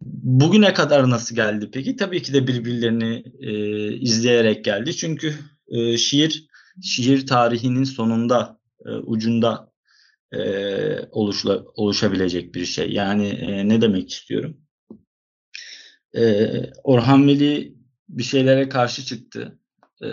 bugüne 0.00 0.72
kadar 0.72 1.10
nasıl 1.10 1.36
geldi 1.36 1.70
peki? 1.72 1.96
Tabii 1.96 2.22
ki 2.22 2.32
de 2.32 2.46
birbirlerini 2.46 3.24
e, 3.40 3.52
izleyerek 3.92 4.64
geldi. 4.64 4.96
Çünkü 4.96 5.34
e, 5.68 5.96
şiir 5.96 6.48
şiir 6.82 7.26
tarihinin 7.26 7.84
sonunda 7.84 8.60
e, 8.86 8.90
ucunda 8.90 9.72
e, 10.32 10.40
oluşla, 11.10 11.64
oluşabilecek 11.74 12.54
bir 12.54 12.64
şey. 12.64 12.92
Yani 12.92 13.26
e, 13.26 13.68
ne 13.68 13.80
demek 13.80 14.10
istiyorum? 14.10 14.56
E, 16.16 16.52
Orhan 16.84 17.28
Veli 17.28 17.83
bir 18.08 18.22
şeylere 18.22 18.68
karşı 18.68 19.04
çıktı. 19.04 19.58
E, 20.02 20.08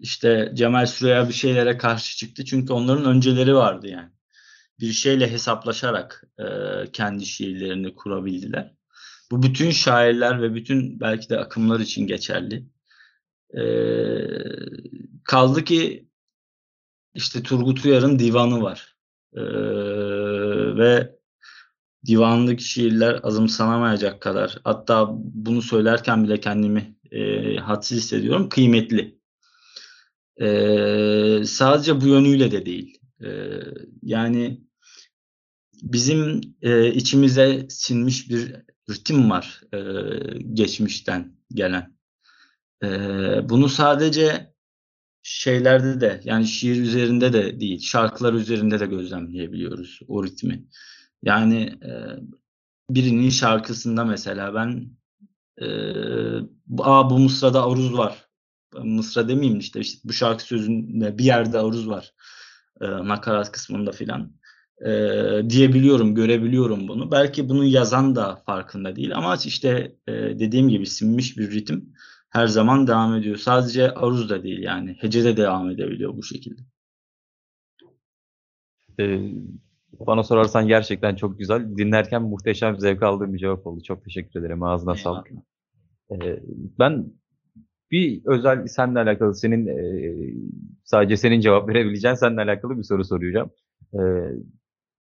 işte 0.00 0.52
Cemal 0.54 0.86
Süreya 0.86 1.28
bir 1.28 1.34
şeylere 1.34 1.78
karşı 1.78 2.16
çıktı. 2.16 2.44
Çünkü 2.44 2.72
onların 2.72 3.04
önceleri 3.04 3.54
vardı 3.54 3.88
yani. 3.88 4.10
Bir 4.80 4.92
şeyle 4.92 5.30
hesaplaşarak 5.30 6.24
e, 6.38 6.44
kendi 6.92 7.26
şiirlerini 7.26 7.94
kurabildiler. 7.94 8.74
Bu 9.30 9.42
bütün 9.42 9.70
şairler 9.70 10.42
ve 10.42 10.54
bütün 10.54 11.00
belki 11.00 11.28
de 11.28 11.38
akımlar 11.38 11.80
için 11.80 12.06
geçerli. 12.06 12.66
E, 13.54 13.62
kaldı 15.24 15.64
ki 15.64 16.08
işte 17.14 17.42
Turgut 17.42 17.84
Uyar'ın 17.84 18.18
divanı 18.18 18.62
var. 18.62 18.96
E, 19.32 19.42
ve 20.76 21.17
divandaki 22.06 22.64
şiirler 22.64 23.20
azımsanamayacak 23.22 24.20
kadar 24.20 24.58
hatta 24.64 25.08
bunu 25.18 25.62
söylerken 25.62 26.24
bile 26.24 26.40
kendimi 26.40 26.96
e, 27.10 27.56
hadsiz 27.56 27.98
hissediyorum 27.98 28.48
kıymetli. 28.48 29.18
E, 30.40 31.44
sadece 31.44 32.00
bu 32.00 32.06
yönüyle 32.06 32.50
de 32.50 32.66
değil. 32.66 32.98
E, 33.24 33.28
yani 34.02 34.60
bizim 35.82 36.40
e, 36.62 36.92
içimize 36.92 37.66
sinmiş 37.70 38.30
bir 38.30 38.56
ritim 38.90 39.30
var 39.30 39.60
e, 39.74 39.78
geçmişten 40.52 41.36
gelen. 41.54 41.96
E, 42.84 42.88
bunu 43.48 43.68
sadece 43.68 44.54
şeylerde 45.22 46.00
de 46.00 46.20
yani 46.24 46.46
şiir 46.46 46.82
üzerinde 46.82 47.32
de 47.32 47.60
değil 47.60 47.80
şarkılar 47.80 48.32
üzerinde 48.32 48.80
de 48.80 48.86
gözlemleyebiliyoruz 48.86 50.00
o 50.08 50.24
ritmi. 50.24 50.64
Yani 51.22 51.62
e, 51.62 51.90
birinin 52.90 53.30
şarkısında 53.30 54.04
mesela 54.04 54.54
ben 54.54 54.90
e, 55.60 55.66
Aa, 56.78 57.10
bu 57.10 57.18
Mısra'da 57.18 57.66
aruz 57.66 57.98
var. 57.98 58.28
Mısra 58.82 59.28
demeyeyim 59.28 59.58
işte, 59.58 59.80
işte 59.80 60.08
bu 60.08 60.12
şarkı 60.12 60.44
sözünde 60.44 61.18
bir 61.18 61.24
yerde 61.24 61.58
aruz 61.58 61.88
var. 61.88 62.14
E, 62.80 62.86
nakarat 62.86 63.52
kısmında 63.52 63.92
filan. 63.92 64.32
E, 64.86 64.90
diyebiliyorum, 65.50 66.14
görebiliyorum 66.14 66.88
bunu. 66.88 67.10
Belki 67.10 67.48
bunu 67.48 67.64
yazan 67.64 68.16
da 68.16 68.36
farkında 68.36 68.96
değil 68.96 69.16
ama 69.16 69.36
işte 69.44 69.96
e, 70.06 70.12
dediğim 70.12 70.68
gibi 70.68 70.86
sinmiş 70.86 71.38
bir 71.38 71.50
ritim 71.50 71.92
her 72.30 72.46
zaman 72.46 72.86
devam 72.86 73.14
ediyor. 73.14 73.36
Sadece 73.36 73.94
aruz 73.94 74.30
da 74.30 74.42
değil 74.42 74.62
yani. 74.62 74.96
Hece 75.00 75.24
de 75.24 75.36
devam 75.36 75.70
edebiliyor 75.70 76.16
bu 76.16 76.22
şekilde. 76.22 76.62
Ee, 79.00 79.32
bana 80.06 80.22
sorarsan 80.22 80.68
gerçekten 80.68 81.14
çok 81.14 81.38
güzel. 81.38 81.76
Dinlerken 81.76 82.22
muhteşem 82.22 82.78
zevk 82.80 83.02
aldığım 83.02 83.34
bir 83.34 83.38
cevap 83.38 83.66
oldu. 83.66 83.82
Çok 83.82 84.04
teşekkür 84.04 84.40
ederim. 84.40 84.62
Ağzına 84.62 84.94
Eyvallah. 84.94 85.24
sağlık. 85.24 85.30
Ee, 86.12 86.40
ben 86.78 87.06
bir 87.90 88.22
özel 88.24 88.66
seninle 88.66 88.98
alakalı 88.98 89.34
senin 89.34 89.66
e, 89.66 90.14
sadece 90.84 91.16
senin 91.16 91.40
cevap 91.40 91.68
verebileceğin 91.68 92.14
seninle 92.14 92.40
alakalı 92.42 92.78
bir 92.78 92.82
soru 92.82 93.04
soracağım. 93.04 93.50
Ee, 93.94 93.98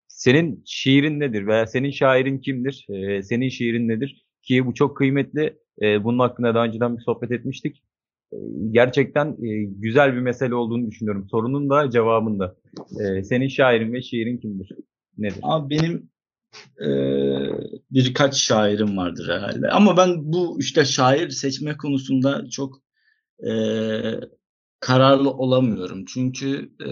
senin 0.07 0.63
şiirin 0.65 1.19
nedir 1.19 1.47
veya 1.47 1.67
senin 1.67 1.91
şairin 1.91 2.39
kimdir? 2.39 2.87
Ee, 2.89 3.23
senin 3.23 3.49
şiirin 3.49 3.87
nedir? 3.87 4.25
Ki 4.41 4.65
bu 4.65 4.73
çok 4.73 4.97
kıymetli. 4.97 5.57
Ee, 5.81 6.03
bunun 6.03 6.19
hakkında 6.19 6.55
daha 6.55 6.65
önceden 6.65 6.97
bir 6.97 7.03
sohbet 7.03 7.31
etmiştik. 7.31 7.83
Ee, 8.33 8.37
gerçekten 8.71 9.27
e, 9.27 9.63
güzel 9.63 10.13
bir 10.13 10.19
mesele 10.19 10.55
olduğunu 10.55 10.91
düşünüyorum. 10.91 11.27
Sorunun 11.31 11.69
da 11.69 11.89
cevabın 11.89 12.39
da. 12.39 12.55
Ee, 13.01 13.23
senin 13.23 13.47
şairin 13.47 13.93
ve 13.93 14.01
şiirin 14.01 14.37
kimdir? 14.37 14.69
Nedir? 15.17 15.39
Abi 15.41 15.75
benim 15.75 16.09
e, 16.81 16.87
birkaç 17.91 18.35
şairim 18.35 18.97
vardır 18.97 19.29
herhalde. 19.29 19.67
Ama 19.67 19.97
ben 19.97 20.33
bu 20.33 20.57
işte 20.59 20.85
şair 20.85 21.29
seçme 21.29 21.77
konusunda 21.77 22.49
çok 22.49 22.81
e, 23.47 23.51
kararlı 24.79 25.31
olamıyorum. 25.31 26.05
Çünkü 26.05 26.71
e, 26.87 26.89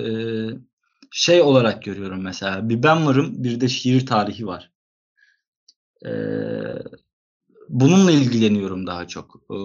şey 1.12 1.42
olarak 1.42 1.84
görüyorum 1.84 2.24
mesela. 2.24 2.70
Bir 2.70 2.84
ben 2.84 3.06
varım, 3.06 3.44
bir 3.44 3.62
de 3.62 3.68
şiir 3.68 4.06
tarihi 4.06 4.48
var. 4.48 4.72
E, 6.06 6.12
bununla 7.70 8.12
ilgileniyorum 8.12 8.88
daha 8.88 9.08
çok. 9.08 9.36
E, 9.52 9.58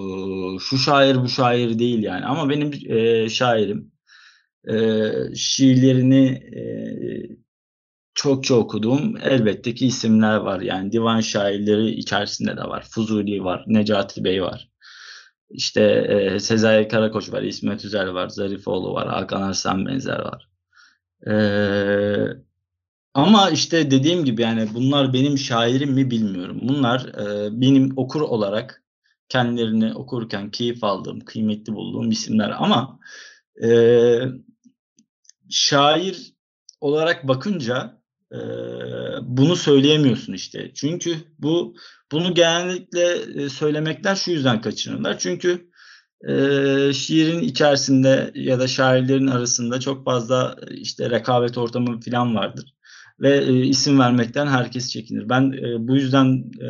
şu 0.61 0.79
şair 0.79 1.17
bu 1.17 1.29
şair 1.29 1.79
değil 1.79 2.03
yani. 2.03 2.25
Ama 2.25 2.49
benim 2.49 2.73
e, 2.87 3.29
şairim 3.29 3.93
e, 4.69 4.75
şiirlerini 5.35 6.27
e, 6.29 6.63
çokça 8.15 8.55
okuduğum 8.55 9.17
elbette 9.17 9.75
ki 9.75 9.87
isimler 9.87 10.37
var. 10.37 10.61
Yani 10.61 10.93
divan 10.93 11.21
şairleri 11.21 11.91
içerisinde 11.91 12.57
de 12.57 12.63
var. 12.63 12.87
Fuzuli 12.91 13.45
var, 13.45 13.65
Necati 13.67 14.25
Bey 14.25 14.43
var. 14.43 14.69
İşte 15.51 15.83
e, 15.83 16.41
Sezai 16.41 16.89
Karakoç 16.89 17.33
var, 17.33 17.43
İsmet 17.43 17.85
Üzel 17.85 18.15
var, 18.15 18.29
Zarifoğlu 18.29 18.95
var, 18.95 19.09
Hakan 19.09 19.43
Arslan 19.43 19.87
Benzer 19.87 20.19
var. 20.19 20.49
E, 21.27 21.35
ama 23.19 23.51
işte 23.51 23.91
dediğim 23.91 24.25
gibi 24.25 24.43
yani 24.43 24.69
bunlar 24.75 25.13
benim 25.13 25.39
şairim 25.39 25.93
mi 25.93 26.11
bilmiyorum. 26.11 26.59
Bunlar 26.63 27.01
e, 27.01 27.61
benim 27.61 27.93
okur 27.97 28.21
olarak 28.21 28.83
kendilerini 29.29 29.95
okurken 29.95 30.51
keyif 30.51 30.85
aldığım, 30.85 31.21
kıymetli 31.21 31.75
bulduğum 31.75 32.11
isimler. 32.11 32.55
Ama 32.59 33.01
e, 33.65 33.71
şair 35.51 36.33
olarak 36.81 37.29
bakınca 37.29 38.01
e, 38.33 38.39
bunu 39.23 39.57
söyleyemiyorsun 39.57 40.33
işte. 40.33 40.71
Çünkü 40.75 41.17
bu 41.39 41.77
bunu 42.13 42.35
genellikle 42.35 43.15
e, 43.43 43.49
söylemekler 43.49 44.15
şu 44.15 44.31
yüzden 44.31 44.61
kaçınırlar. 44.61 45.19
Çünkü 45.19 45.71
e, 46.29 46.33
şiirin 46.93 47.41
içerisinde 47.41 48.31
ya 48.35 48.61
da 48.61 48.69
şairlerin 48.69 49.27
arasında 49.27 49.81
çok 49.81 50.05
fazla 50.05 50.57
işte 50.71 51.11
rekabet 51.11 51.59
ortamı 51.59 52.01
falan 52.01 52.35
vardır 52.35 52.78
ve 53.21 53.37
e, 53.37 53.67
isim 53.67 53.99
vermekten 53.99 54.47
herkes 54.47 54.91
çekinir. 54.91 55.29
Ben 55.29 55.53
e, 55.53 55.89
bu 55.89 55.97
yüzden 55.97 56.45
e, 56.61 56.69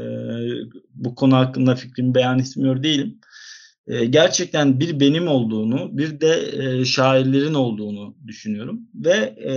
bu 0.95 1.15
konu 1.15 1.37
hakkında 1.37 1.75
fikrimi 1.75 2.15
beyan 2.15 2.39
etmiyor 2.39 2.83
değilim. 2.83 3.19
E, 3.87 4.05
gerçekten 4.05 4.81
bir 4.81 5.01
benim 5.01 5.29
olduğunu, 5.29 5.99
bir 5.99 6.21
de 6.21 6.51
e, 6.53 6.85
şairlerin 6.85 7.55
olduğunu 7.55 8.17
düşünüyorum 8.27 8.81
ve 8.95 9.15
e, 9.49 9.53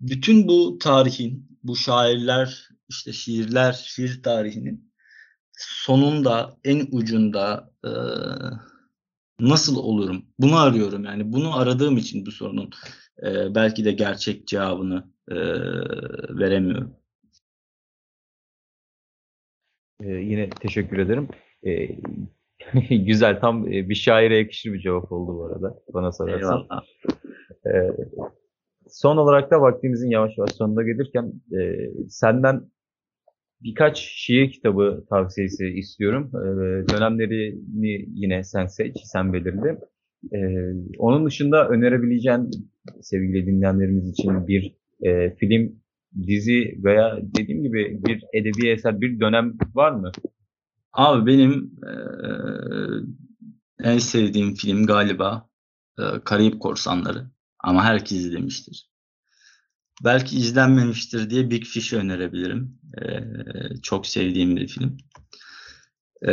bütün 0.00 0.48
bu 0.48 0.78
tarihin, 0.78 1.58
bu 1.62 1.76
şairler, 1.76 2.68
işte 2.88 3.12
şiirler, 3.12 3.72
şiir 3.72 4.22
tarihinin 4.22 4.92
sonunda, 5.58 6.56
en 6.64 6.88
ucunda 6.92 7.70
e, 7.84 7.90
nasıl 9.40 9.76
olurum? 9.76 10.26
Bunu 10.38 10.58
arıyorum 10.58 11.04
yani. 11.04 11.32
Bunu 11.32 11.58
aradığım 11.58 11.96
için 11.96 12.26
bu 12.26 12.32
sorunun 12.32 12.70
e, 13.18 13.54
belki 13.54 13.84
de 13.84 13.92
gerçek 13.92 14.46
cevabını 14.46 15.04
e, 15.30 15.36
veremiyorum. 16.38 17.02
Ee, 20.02 20.08
yine 20.08 20.50
teşekkür 20.50 20.98
ederim. 20.98 21.28
Ee, 21.66 21.88
güzel, 22.96 23.40
tam 23.40 23.66
bir 23.66 23.94
şaire 23.94 24.38
yakışır 24.38 24.72
bir 24.72 24.80
cevap 24.80 25.12
oldu 25.12 25.38
bu 25.38 25.44
arada. 25.44 25.78
Bana 25.94 26.12
sorarsan. 26.12 26.38
Eyvallah. 26.40 26.82
Ee, 27.66 27.96
son 28.88 29.16
olarak 29.16 29.50
da 29.50 29.60
vaktimizin 29.60 30.10
yavaş 30.10 30.38
yavaş 30.38 30.52
sonuna 30.52 30.82
gelirken 30.82 31.32
e, 31.52 31.90
senden 32.08 32.70
birkaç 33.60 33.98
şiir 33.98 34.52
kitabı 34.52 35.04
tavsiyesi 35.10 35.66
istiyorum. 35.66 36.30
Ee, 36.34 36.88
dönemlerini 36.88 38.06
yine 38.14 38.44
sen 38.44 38.66
seç, 38.66 38.96
sen 39.04 39.32
belirle. 39.32 39.78
Ee, 40.32 40.72
onun 40.98 41.26
dışında 41.26 41.68
önerebileceğin 41.68 42.50
sevgili 43.00 43.46
dinleyenlerimiz 43.46 44.08
için 44.08 44.46
bir 44.46 44.76
e, 45.02 45.36
film, 45.36 45.82
dizi 46.26 46.78
veya 46.84 47.18
dediğim 47.22 47.62
gibi 47.62 48.00
bir 48.06 48.24
edebi 48.32 48.68
eser, 48.68 49.00
bir 49.00 49.20
dönem 49.20 49.54
var 49.74 49.92
mı? 49.92 50.12
Abi 50.92 51.26
benim 51.26 51.70
e, 51.88 51.92
en 53.88 53.98
sevdiğim 53.98 54.54
film 54.54 54.86
galiba 54.86 55.48
e, 55.98 56.02
Karayip 56.24 56.60
Korsanları. 56.60 57.26
Ama 57.58 57.84
herkes 57.84 58.18
izlemiştir. 58.18 58.92
Belki 60.04 60.36
izlenmemiştir 60.36 61.30
diye 61.30 61.50
Big 61.50 61.64
Fish'i 61.64 61.96
önerebilirim. 61.96 62.78
E, 63.02 63.04
çok 63.82 64.06
sevdiğim 64.06 64.56
bir 64.56 64.68
film. 64.68 64.96
E, 66.28 66.32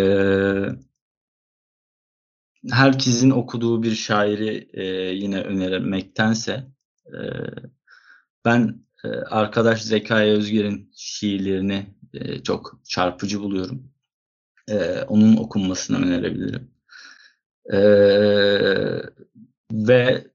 herkesin 2.69 3.29
okuduğu 3.29 3.83
bir 3.83 3.95
şairi 3.95 4.69
e, 4.73 4.83
yine 5.15 5.41
önermektense 5.41 6.67
e, 7.07 7.19
ben 8.45 8.85
e, 9.03 9.07
arkadaş 9.07 9.81
Zekai 9.81 10.31
Özger'in 10.31 10.91
şiirlerini 10.95 11.85
e, 12.13 12.43
çok 12.43 12.79
çarpıcı 12.83 13.39
buluyorum. 13.39 13.91
E, 14.69 15.01
onun 15.01 15.37
okunmasını 15.37 15.97
önerebilirim. 16.05 16.71
E, 17.73 17.79
ve 19.71 20.27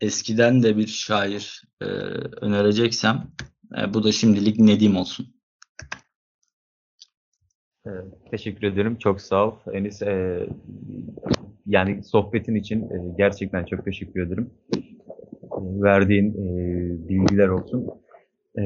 eskiden 0.00 0.62
de 0.62 0.76
bir 0.76 0.86
şair 0.86 1.62
e, 1.80 1.84
önereceksem 1.84 3.30
e, 3.78 3.94
bu 3.94 4.04
da 4.04 4.12
şimdilik 4.12 4.58
Nedim 4.58 4.96
olsun. 4.96 5.34
Evet, 7.86 8.04
teşekkür 8.30 8.66
ederim. 8.66 8.98
Çok 8.98 9.20
sağ 9.20 9.46
ol. 9.46 9.54
Enis, 9.72 10.02
e, 10.02 10.46
yani 11.66 12.02
sohbetin 12.02 12.54
için 12.54 12.82
e, 12.82 13.14
gerçekten 13.18 13.64
çok 13.64 13.84
teşekkür 13.84 14.26
ederim. 14.26 14.50
E, 14.76 14.78
verdiğin 15.82 16.30
e, 16.30 17.08
bilgiler 17.08 17.48
olsun. 17.48 17.86
E, 18.58 18.64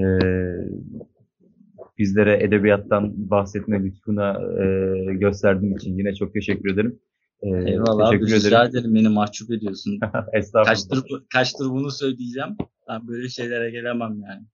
bizlere 1.98 2.44
edebiyattan 2.44 3.30
bahsetme 3.30 3.84
lütfuna 3.84 4.40
e, 4.62 4.64
gösterdiğin 5.14 5.76
için 5.76 5.98
yine 5.98 6.14
çok 6.14 6.34
teşekkür 6.34 6.72
ederim. 6.72 6.98
E, 7.42 7.48
Eyvallah 7.48 8.08
abi, 8.08 8.18
teşekkür 8.18 8.46
rica 8.46 8.64
ederim. 8.64 8.94
Beni 8.94 9.08
mahcup 9.08 9.50
ediyorsun. 9.50 10.00
Estağfurullah. 10.32 10.74
Kaçtır, 10.74 11.04
kaçtır 11.32 11.70
bunu 11.70 11.90
söyleyeceğim. 11.90 12.56
Ben 12.88 13.08
böyle 13.08 13.28
şeylere 13.28 13.70
gelemem 13.70 14.20
yani. 14.22 14.46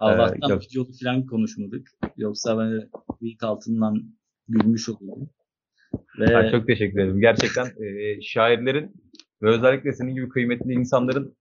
Allah'tan 0.00 0.48
yok. 0.48 0.62
videolu 0.62 0.88
falan 1.02 1.26
konuşmadık. 1.26 1.88
Yoksa 2.16 2.58
ben 2.58 2.90
ilk 3.20 3.42
altından 3.42 4.02
gülmüş 4.48 4.88
olurdum. 4.88 5.30
Ve 6.18 6.26
Ben 6.26 6.50
çok 6.50 6.66
teşekkür 6.66 6.98
ederim. 6.98 7.20
Gerçekten 7.20 7.64
e, 7.64 8.20
şairlerin 8.22 8.92
ve 9.42 9.48
özellikle 9.48 9.92
senin 9.92 10.14
gibi 10.14 10.28
kıymetli 10.28 10.72
insanların 10.72 11.36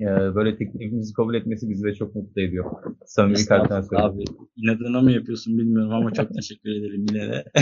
e, 0.00 0.06
böyle 0.34 0.56
teklifimizi 0.56 1.14
kabul 1.14 1.34
etmesi 1.34 1.70
bizi 1.70 1.84
de 1.84 1.94
çok 1.94 2.14
mutlu 2.14 2.42
ediyor. 2.42 2.70
Samimi 3.06 3.46
kalpten 3.46 3.80
söylüyorum. 3.80 4.16
abi 4.16 4.24
inadına 4.56 5.00
mı 5.00 5.12
yapıyorsun 5.12 5.58
bilmiyorum 5.58 5.92
ama 5.92 6.12
çok 6.12 6.34
teşekkür 6.34 6.70
ederim 6.70 7.06
yine 7.10 7.32
de. 7.32 7.44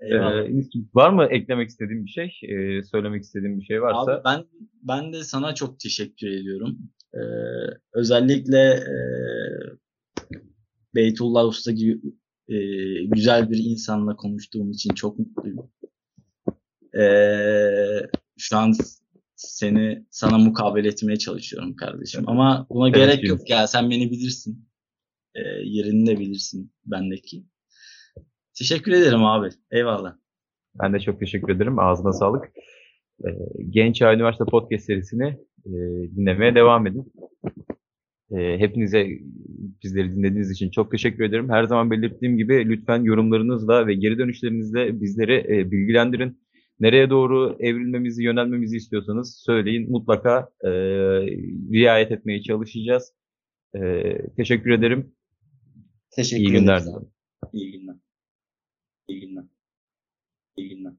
Eyvallah. 0.00 0.46
Ee, 0.48 0.64
var 0.94 1.10
mı 1.10 1.26
eklemek 1.30 1.68
istediğin 1.68 2.04
bir 2.04 2.10
şey? 2.10 2.38
Ee, 2.42 2.82
söylemek 2.82 3.22
istediğin 3.22 3.60
bir 3.60 3.64
şey 3.64 3.82
varsa? 3.82 4.12
Abi 4.12 4.22
ben 4.24 4.44
ben 4.82 5.12
de 5.12 5.24
sana 5.24 5.54
çok 5.54 5.80
teşekkür 5.80 6.26
ediyorum. 6.26 6.78
Ee, 7.14 7.18
özellikle 7.92 8.58
e, 8.58 8.96
Beytullah 10.94 11.44
Usta 11.44 11.72
gibi 11.72 12.00
e, 12.48 12.56
güzel 13.04 13.50
bir 13.50 13.58
insanla 13.58 14.16
konuştuğum 14.16 14.70
için 14.70 14.94
çok 14.94 15.18
mutluyum. 15.18 15.70
Ee, 16.98 18.00
şu 18.38 18.56
an 18.56 18.72
seni 19.36 20.06
sana 20.10 20.38
mukabele 20.38 20.88
etmeye 20.88 21.16
çalışıyorum 21.16 21.76
kardeşim. 21.76 22.28
Ama 22.28 22.66
buna 22.70 22.88
Evet, 22.88 22.96
gerek 22.96 23.28
yok. 23.28 23.50
ya. 23.50 23.66
Sen 23.66 23.90
beni 23.90 24.10
bilirsin. 24.10 24.68
Ee, 25.34 25.40
yerini 25.64 26.06
de 26.06 26.18
bilirsin 26.18 26.72
bendeki. 26.86 27.44
Teşekkür 28.58 28.92
ederim 28.92 29.24
abi. 29.24 29.48
Eyvallah. 29.70 30.16
Ben 30.82 30.92
de 30.94 31.00
çok 31.00 31.20
teşekkür 31.20 31.48
ederim. 31.56 31.78
Ağzına 31.78 32.12
sağlık. 32.12 32.44
Genç 33.70 33.96
Çağ 33.96 34.14
Üniversite 34.14 34.44
Podcast 34.44 34.84
serisini 34.84 35.38
e, 35.66 35.70
dinlemeye 36.16 36.54
devam 36.54 36.86
edin. 36.86 37.12
Ee, 38.30 38.58
hepinize 38.58 39.08
bizleri 39.82 40.16
dinlediğiniz 40.16 40.50
için 40.50 40.70
çok 40.70 40.90
teşekkür 40.90 41.24
ederim. 41.24 41.50
Her 41.50 41.64
zaman 41.64 41.90
belirttiğim 41.90 42.36
gibi 42.36 42.68
lütfen 42.68 43.02
yorumlarınızla 43.02 43.86
ve 43.86 43.94
geri 43.94 44.18
dönüşlerinizle 44.18 45.00
bizleri 45.00 45.34
e, 45.48 45.70
bilgilendirin. 45.70 46.40
Nereye 46.80 47.10
doğru 47.10 47.56
evrilmemizi, 47.60 48.24
yönelmemizi 48.24 48.76
istiyorsanız 48.76 49.42
söyleyin. 49.46 49.90
Mutlaka 49.90 50.50
e, 50.64 50.70
riayet 51.72 52.12
etmeye 52.12 52.42
çalışacağız. 52.42 53.12
E, 53.76 54.12
teşekkür 54.36 54.70
ederim. 54.70 55.12
Teşekkür 56.10 56.42
İyi 56.44 56.52
günler 56.52 56.72
ederiz 56.76 56.88
abi. 56.88 57.04
dilerim. 57.04 57.12
İyi 57.52 57.72
günler. 57.72 57.96
İyi 59.08 59.20
günler. 59.20 59.44
İyi 60.56 60.68
günler. 60.68 60.92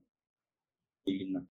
İyi 1.05 1.19
günler. 1.19 1.43